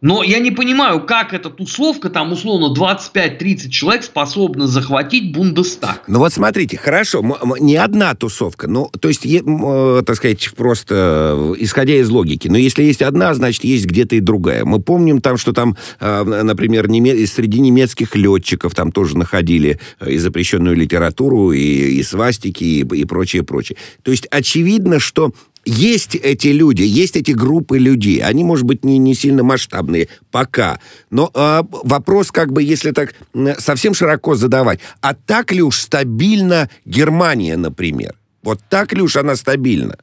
Но 0.00 0.22
я 0.22 0.38
не 0.38 0.50
понимаю, 0.50 1.02
как 1.04 1.34
эта 1.34 1.50
тусовка, 1.50 2.08
там 2.08 2.32
условно 2.32 2.74
25-30 2.74 3.68
человек 3.68 4.04
способна 4.04 4.66
захватить 4.66 5.32
Бундестаг. 5.34 6.04
Ну 6.06 6.20
вот 6.20 6.32
смотрите, 6.32 6.78
хорошо, 6.78 7.22
не 7.60 7.76
одна 7.76 8.14
тусовка, 8.14 8.66
ну 8.66 8.90
то 9.00 9.08
есть, 9.08 9.26
э, 9.26 10.02
так 10.06 10.16
сказать, 10.16 10.50
просто 10.56 11.54
э, 11.54 11.54
исходя 11.58 11.94
из 11.94 12.08
логики, 12.08 12.48
но 12.48 12.56
если 12.56 12.82
есть 12.82 13.02
одна, 13.02 13.34
значит 13.34 13.64
есть 13.64 13.84
где-то 13.86 14.16
и 14.16 14.20
другая. 14.20 14.64
Мы 14.64 14.80
помним 14.80 15.20
там, 15.20 15.36
что 15.36 15.52
там, 15.52 15.76
э, 16.00 16.22
например, 16.22 16.88
неме... 16.88 17.26
среди 17.26 17.60
немецких 17.60 18.16
летчиков 18.16 18.74
там 18.74 18.92
тоже 18.92 19.18
находили 19.18 19.78
и 20.06 20.16
запрещенную 20.16 20.76
литературу, 20.76 21.52
и, 21.52 21.60
и 21.60 22.02
свастики, 22.02 22.64
и, 22.64 22.80
и 22.80 23.04
прочее, 23.04 23.42
прочее. 23.42 23.76
То 24.02 24.10
есть 24.10 24.26
очевидно, 24.30 24.98
что 24.98 25.32
есть 25.64 26.14
эти 26.14 26.48
люди, 26.48 26.82
есть 26.82 27.16
эти 27.16 27.32
группы 27.32 27.78
людей. 27.78 28.22
Они, 28.22 28.44
может 28.44 28.64
быть, 28.64 28.84
не, 28.84 28.98
не 28.98 29.14
сильно 29.14 29.42
масштабные 29.42 30.08
пока. 30.30 30.80
Но 31.10 31.30
э, 31.34 31.62
вопрос, 31.84 32.30
как 32.30 32.52
бы, 32.52 32.62
если 32.62 32.92
так 32.92 33.14
совсем 33.58 33.94
широко 33.94 34.34
задавать, 34.34 34.80
а 35.00 35.14
так 35.14 35.52
ли 35.52 35.62
уж 35.62 35.76
стабильна 35.76 36.70
Германия, 36.84 37.56
например? 37.56 38.14
Вот 38.42 38.60
так 38.68 38.92
ли 38.92 39.02
уж 39.02 39.16
она 39.16 39.36
стабильна? 39.36 39.96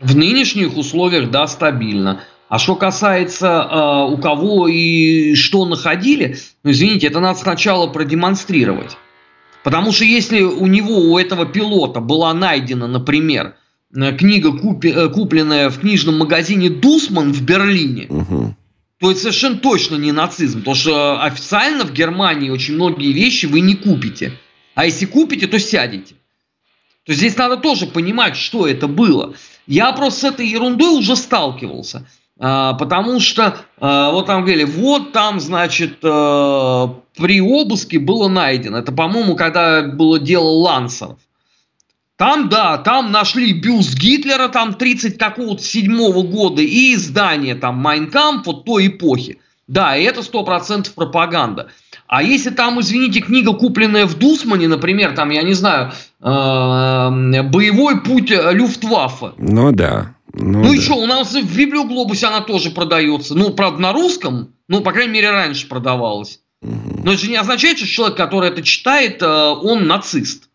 В 0.00 0.16
нынешних 0.16 0.76
условиях, 0.76 1.30
да, 1.30 1.46
стабильно. 1.46 2.22
А 2.48 2.58
что 2.58 2.76
касается 2.76 3.46
э, 3.46 4.12
у 4.12 4.18
кого 4.18 4.68
и 4.68 5.34
что 5.34 5.66
находили, 5.66 6.38
ну, 6.62 6.70
извините, 6.70 7.08
это 7.08 7.20
надо 7.20 7.38
сначала 7.38 7.88
продемонстрировать. 7.88 8.96
Потому 9.64 9.90
что 9.90 10.04
если 10.04 10.42
у 10.42 10.66
него, 10.66 10.96
у 10.96 11.18
этого 11.18 11.44
пилота 11.44 12.00
была 12.00 12.32
найдена, 12.32 12.86
например, 12.86 13.56
книга, 13.92 14.56
купи, 14.56 14.88
э, 14.88 15.08
купленная 15.08 15.70
в 15.70 15.80
книжном 15.80 16.18
магазине 16.18 16.70
Дусман 16.70 17.32
в 17.32 17.42
Берлине, 17.42 18.06
угу. 18.08 18.54
то 19.00 19.10
это 19.10 19.20
совершенно 19.20 19.58
точно 19.58 19.96
не 19.96 20.12
нацизм. 20.12 20.60
Потому 20.60 20.76
что 20.76 21.22
официально 21.22 21.84
в 21.84 21.92
Германии 21.92 22.50
очень 22.50 22.74
многие 22.74 23.12
вещи 23.12 23.46
вы 23.46 23.60
не 23.60 23.74
купите. 23.74 24.32
А 24.74 24.84
если 24.84 25.06
купите, 25.06 25.46
то 25.46 25.58
сядете. 25.58 26.14
То 27.04 27.12
есть 27.12 27.20
здесь 27.20 27.36
надо 27.36 27.56
тоже 27.56 27.86
понимать, 27.86 28.36
что 28.36 28.66
это 28.66 28.88
было. 28.88 29.34
Я 29.66 29.92
просто 29.92 30.20
с 30.20 30.24
этой 30.24 30.46
ерундой 30.46 30.98
уже 30.98 31.14
сталкивался. 31.14 32.06
А, 32.38 32.74
потому 32.74 33.20
что 33.20 33.56
а, 33.78 34.10
вот 34.10 34.26
там 34.26 34.42
говорили, 34.42 34.64
вот 34.64 35.12
там, 35.12 35.40
значит, 35.40 35.98
а, 36.02 37.00
при 37.16 37.40
обыске 37.40 37.98
было 37.98 38.28
найдено. 38.28 38.78
Это, 38.78 38.92
по-моему, 38.92 39.36
когда 39.36 39.82
было 39.82 40.18
дело 40.18 40.48
Лансеров. 40.48 41.18
Там, 42.16 42.48
да, 42.48 42.78
там 42.78 43.12
нашли 43.12 43.52
бюст 43.52 43.94
Гитлера, 43.98 44.48
там 44.48 44.74
30 44.74 45.18
какого-то 45.18 45.62
седьмого 45.62 46.22
года 46.22 46.62
и 46.62 46.94
издание 46.94 47.54
там 47.54 47.76
Майнкамп 47.76 48.46
вот 48.46 48.64
той 48.64 48.86
эпохи. 48.86 49.38
Да, 49.68 49.96
и 49.96 50.04
это 50.04 50.22
сто 50.22 50.44
процентов 50.44 50.94
пропаганда. 50.94 51.70
А 52.06 52.22
если 52.22 52.50
там, 52.50 52.80
извините, 52.80 53.20
книга, 53.20 53.52
купленная 53.52 54.06
в 54.06 54.16
Дусмане, 54.16 54.68
например, 54.68 55.14
там, 55.14 55.30
я 55.30 55.42
не 55.42 55.54
знаю, 55.54 55.92
э, 56.20 56.22
«Боевой 56.22 58.00
путь 58.00 58.30
Люфтваффе». 58.30 59.32
Ну 59.38 59.72
да. 59.72 60.14
Ну, 60.32 60.62
ну 60.62 60.68
да. 60.70 60.74
и 60.74 60.80
что, 60.80 60.94
у 60.94 61.06
нас 61.06 61.34
в 61.34 61.56
Библиоглобусе 61.56 62.26
она 62.26 62.42
тоже 62.42 62.70
продается. 62.70 63.34
Ну, 63.34 63.50
правда, 63.50 63.82
на 63.82 63.92
русском, 63.92 64.52
ну, 64.68 64.82
по 64.82 64.92
крайней 64.92 65.14
мере, 65.14 65.30
раньше 65.30 65.68
продавалась. 65.68 66.40
Угу. 66.62 67.02
Но 67.04 67.12
это 67.12 67.22
же 67.22 67.30
не 67.30 67.36
означает, 67.36 67.78
что 67.78 67.88
человек, 67.88 68.16
который 68.16 68.50
это 68.50 68.62
читает, 68.62 69.20
э, 69.20 69.26
он 69.26 69.88
нацист. 69.88 70.48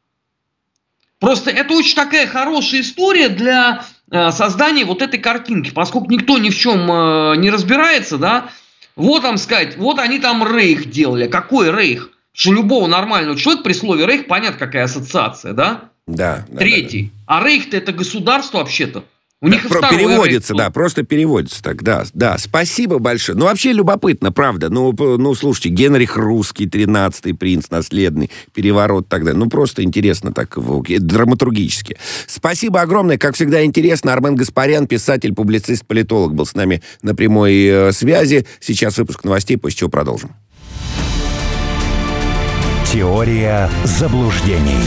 Просто 1.22 1.52
это 1.52 1.76
очень 1.76 1.96
такая 1.96 2.26
хорошая 2.26 2.82
история 2.82 3.30
для 3.30 3.86
э, 4.10 4.32
создания 4.32 4.86
вот 4.86 5.04
этой 5.04 5.20
картинки, 5.20 5.70
поскольку 5.70 6.10
никто 6.10 6.40
ни 6.40 6.50
в 6.50 6.58
чем 6.58 6.92
э, 6.92 7.36
не 7.38 7.52
разбирается, 7.52 8.18
да, 8.18 8.50
вот 8.96 9.22
там 9.22 9.38
сказать, 9.38 9.78
вот 9.78 10.00
они 10.00 10.18
там 10.18 10.44
рейх 10.44 10.90
делали. 10.90 11.28
Какой 11.28 11.72
рейх? 11.72 12.10
Что 12.34 12.54
любого 12.54 12.88
нормального 12.88 13.38
человека 13.38 13.64
при 13.64 13.74
слове 13.74 14.08
рейх 14.08 14.26
понятно, 14.26 14.58
какая 14.58 14.86
ассоциация, 14.86 15.54
да? 15.54 15.92
Да. 16.08 16.44
Третий. 16.58 17.04
Да, 17.04 17.36
да. 17.36 17.38
А 17.38 17.46
рейх-то 17.46 17.78
это 17.78 17.92
государство 17.92 18.58
вообще-то. 18.58 19.04
У 19.44 19.48
них 19.48 19.68
Про, 19.68 19.90
переводится, 19.90 20.54
да, 20.54 20.70
просто 20.70 21.02
переводится 21.02 21.64
так, 21.64 21.82
да, 21.82 22.06
да. 22.14 22.38
Спасибо 22.38 23.00
большое. 23.00 23.36
Ну, 23.36 23.46
вообще 23.46 23.74
любопытно, 23.74 24.32
правда. 24.32 24.70
Ну, 24.70 24.94
ну 24.96 25.34
слушайте, 25.34 25.70
Генрих 25.70 26.16
Русский, 26.16 26.68
13-й 26.68 27.34
принц, 27.34 27.72
наследный, 27.72 28.30
переворот 28.54 29.08
тогда. 29.10 29.34
Ну, 29.34 29.50
просто 29.50 29.82
интересно 29.82 30.32
так, 30.32 30.56
драматургически. 30.60 31.98
Спасибо 32.28 32.82
огромное, 32.82 33.18
как 33.18 33.34
всегда 33.34 33.66
интересно. 33.66 34.14
Армен 34.14 34.36
Гаспарян, 34.36 34.86
писатель, 34.86 35.34
публицист, 35.34 35.88
политолог, 35.88 36.36
был 36.36 36.46
с 36.46 36.54
нами 36.54 36.84
на 37.02 37.16
прямой 37.16 37.66
э, 37.66 37.92
связи. 37.94 38.46
Сейчас 38.60 39.00
выпуск 39.00 39.24
новостей, 39.24 39.58
после 39.58 39.80
чего 39.80 39.90
продолжим. 39.90 40.36
Теория 42.92 43.72
заблуждений. 43.86 44.84